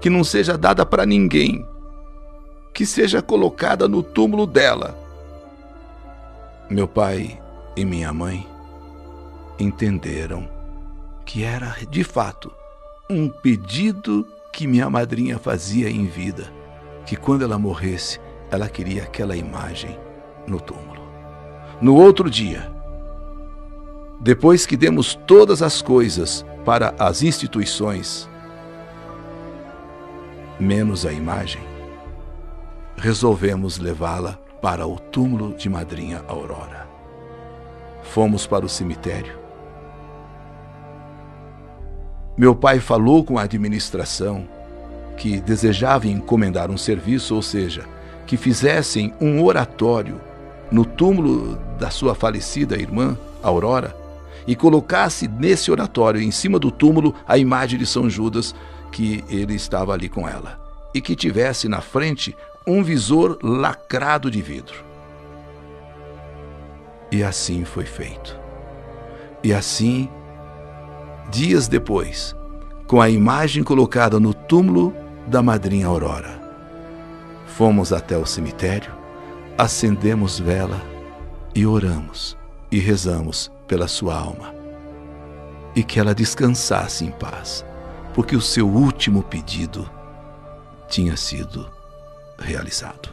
Que 0.00 0.10
não 0.10 0.22
seja 0.22 0.58
dada 0.58 0.84
para 0.84 1.06
ninguém. 1.06 1.66
Que 2.74 2.84
seja 2.84 3.22
colocada 3.22 3.88
no 3.88 4.02
túmulo 4.02 4.46
dela. 4.46 4.98
Meu 6.68 6.86
pai 6.86 7.40
e 7.74 7.84
minha 7.84 8.12
mãe 8.12 8.46
entenderam 9.58 10.48
que 11.24 11.44
era 11.44 11.76
de 11.88 12.04
fato 12.04 12.52
um 13.08 13.28
pedido 13.28 14.26
que 14.52 14.66
minha 14.66 14.88
madrinha 14.88 15.38
fazia 15.38 15.90
em 15.90 16.06
vida, 16.06 16.52
que 17.04 17.16
quando 17.16 17.42
ela 17.42 17.58
morresse, 17.58 18.20
ela 18.50 18.68
queria 18.68 19.02
aquela 19.02 19.36
imagem 19.36 19.98
no 20.46 20.60
túmulo. 20.60 21.02
No 21.80 21.96
outro 21.96 22.30
dia, 22.30 22.70
depois 24.20 24.64
que 24.64 24.76
demos 24.76 25.14
todas 25.14 25.60
as 25.60 25.82
coisas 25.82 26.44
para 26.64 26.94
as 26.98 27.22
instituições, 27.22 28.28
menos 30.58 31.04
a 31.04 31.12
imagem, 31.12 31.62
resolvemos 32.96 33.78
levá-la 33.78 34.38
para 34.62 34.86
o 34.86 34.98
túmulo 34.98 35.54
de 35.54 35.68
Madrinha 35.68 36.24
Aurora. 36.26 36.88
Fomos 38.02 38.46
para 38.46 38.64
o 38.64 38.68
cemitério. 38.68 39.38
Meu 42.36 42.54
pai 42.54 42.80
falou 42.80 43.24
com 43.24 43.38
a 43.38 43.42
administração 43.42 44.48
que 45.16 45.40
desejava 45.40 46.06
encomendar 46.06 46.70
um 46.70 46.76
serviço, 46.76 47.34
ou 47.34 47.42
seja, 47.42 47.84
que 48.26 48.36
fizessem 48.36 49.12
um 49.20 49.42
oratório 49.42 50.20
no 50.70 50.84
túmulo 50.84 51.58
da 51.78 51.90
sua 51.90 52.14
falecida 52.14 52.76
irmã, 52.76 53.16
Aurora, 53.42 53.96
e 54.46 54.54
colocasse 54.54 55.28
nesse 55.28 55.70
oratório, 55.70 56.20
em 56.20 56.30
cima 56.30 56.58
do 56.58 56.70
túmulo, 56.70 57.14
a 57.26 57.38
imagem 57.38 57.78
de 57.78 57.86
São 57.86 58.10
Judas, 58.10 58.54
que 58.90 59.24
ele 59.28 59.54
estava 59.54 59.92
ali 59.92 60.08
com 60.08 60.28
ela, 60.28 60.60
e 60.92 61.00
que 61.00 61.16
tivesse 61.16 61.68
na 61.68 61.80
frente 61.80 62.36
um 62.66 62.82
visor 62.82 63.38
lacrado 63.42 64.30
de 64.30 64.40
vidro. 64.42 64.84
E 67.10 67.22
assim 67.22 67.64
foi 67.64 67.84
feito. 67.84 68.38
E 69.42 69.52
assim, 69.52 70.08
dias 71.30 71.68
depois, 71.68 72.34
com 72.86 73.00
a 73.00 73.08
imagem 73.08 73.62
colocada 73.62 74.18
no 74.18 74.32
túmulo 74.32 74.94
da 75.26 75.42
madrinha 75.42 75.86
Aurora, 75.86 76.40
fomos 77.46 77.92
até 77.92 78.16
o 78.16 78.26
cemitério, 78.26 78.92
acendemos 79.56 80.38
vela 80.38 80.80
e 81.54 81.66
oramos 81.66 82.36
e 82.70 82.78
rezamos 82.78 83.50
pela 83.66 83.88
sua 83.88 84.16
alma 84.16 84.54
e 85.74 85.82
que 85.82 85.98
ela 85.98 86.14
descansasse 86.14 87.04
em 87.04 87.10
paz, 87.10 87.64
porque 88.12 88.36
o 88.36 88.40
seu 88.40 88.68
último 88.68 89.22
pedido 89.22 89.88
tinha 90.88 91.16
sido 91.16 91.68
realizado. 92.38 93.12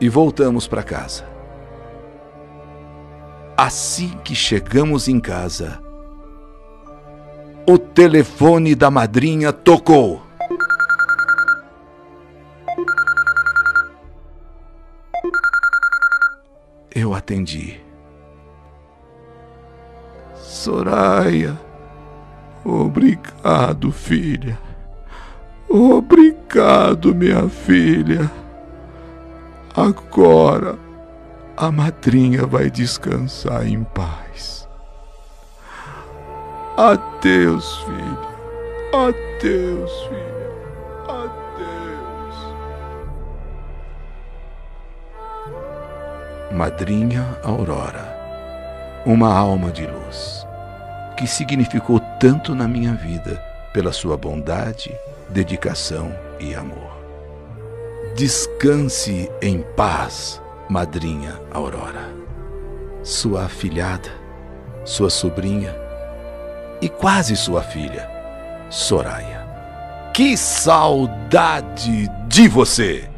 E 0.00 0.08
voltamos 0.08 0.66
para 0.66 0.82
casa. 0.82 1.28
Assim 3.56 4.08
que 4.24 4.34
chegamos 4.34 5.06
em 5.06 5.20
casa, 5.20 5.80
o 7.66 7.78
telefone 7.78 8.74
da 8.74 8.90
madrinha 8.90 9.52
tocou. 9.52 10.22
Eu 16.94 17.14
atendi. 17.14 17.80
Soraya, 20.34 21.58
obrigado, 22.64 23.92
filha. 23.92 24.58
Obrigado, 25.68 27.14
minha 27.14 27.48
filha. 27.48 28.30
Agora 29.74 30.76
a 31.56 31.70
madrinha 31.70 32.44
vai 32.46 32.70
descansar 32.70 33.66
em 33.66 33.84
paz. 33.84 34.68
Adeus, 36.80 37.76
filha. 37.80 38.18
Adeus, 38.94 39.92
filha. 40.04 40.50
Adeus. 41.06 42.36
Madrinha 46.50 47.38
Aurora, 47.44 48.16
uma 49.04 49.30
alma 49.30 49.70
de 49.70 49.86
luz, 49.86 50.46
que 51.18 51.26
significou 51.26 52.00
tanto 52.18 52.54
na 52.54 52.66
minha 52.66 52.94
vida 52.94 53.36
pela 53.74 53.92
sua 53.92 54.16
bondade 54.16 54.90
dedicação 55.28 56.10
e 56.38 56.54
amor. 56.54 56.98
Descanse 58.16 59.30
em 59.42 59.60
paz, 59.76 60.40
madrinha 60.66 61.38
Aurora. 61.50 62.08
Sua 63.02 63.44
afilhada, 63.44 64.10
sua 64.86 65.10
sobrinha 65.10 65.89
e 66.80 66.88
quase 66.88 67.36
sua 67.36 67.62
filha, 67.62 68.08
Soraya. 68.68 69.46
Que 70.14 70.36
saudade 70.36 72.08
de 72.28 72.48
você! 72.48 73.09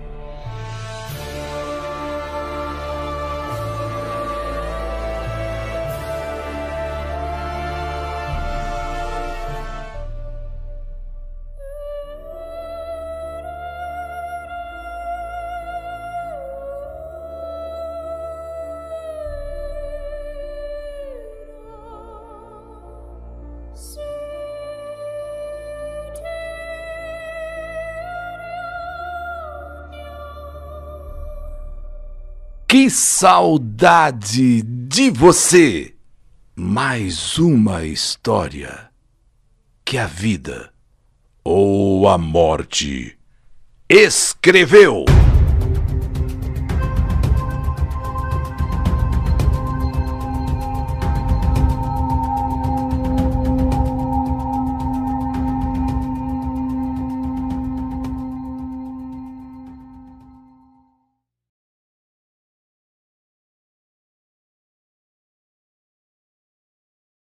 Que 32.73 32.89
saudade 32.89 34.63
de 34.63 35.11
você! 35.11 35.95
Mais 36.57 37.37
uma 37.37 37.85
história 37.85 38.89
que 39.85 39.99
a 39.99 40.07
vida 40.07 40.73
ou 41.45 42.09
a 42.09 42.17
morte 42.17 43.19
escreveu. 43.91 45.05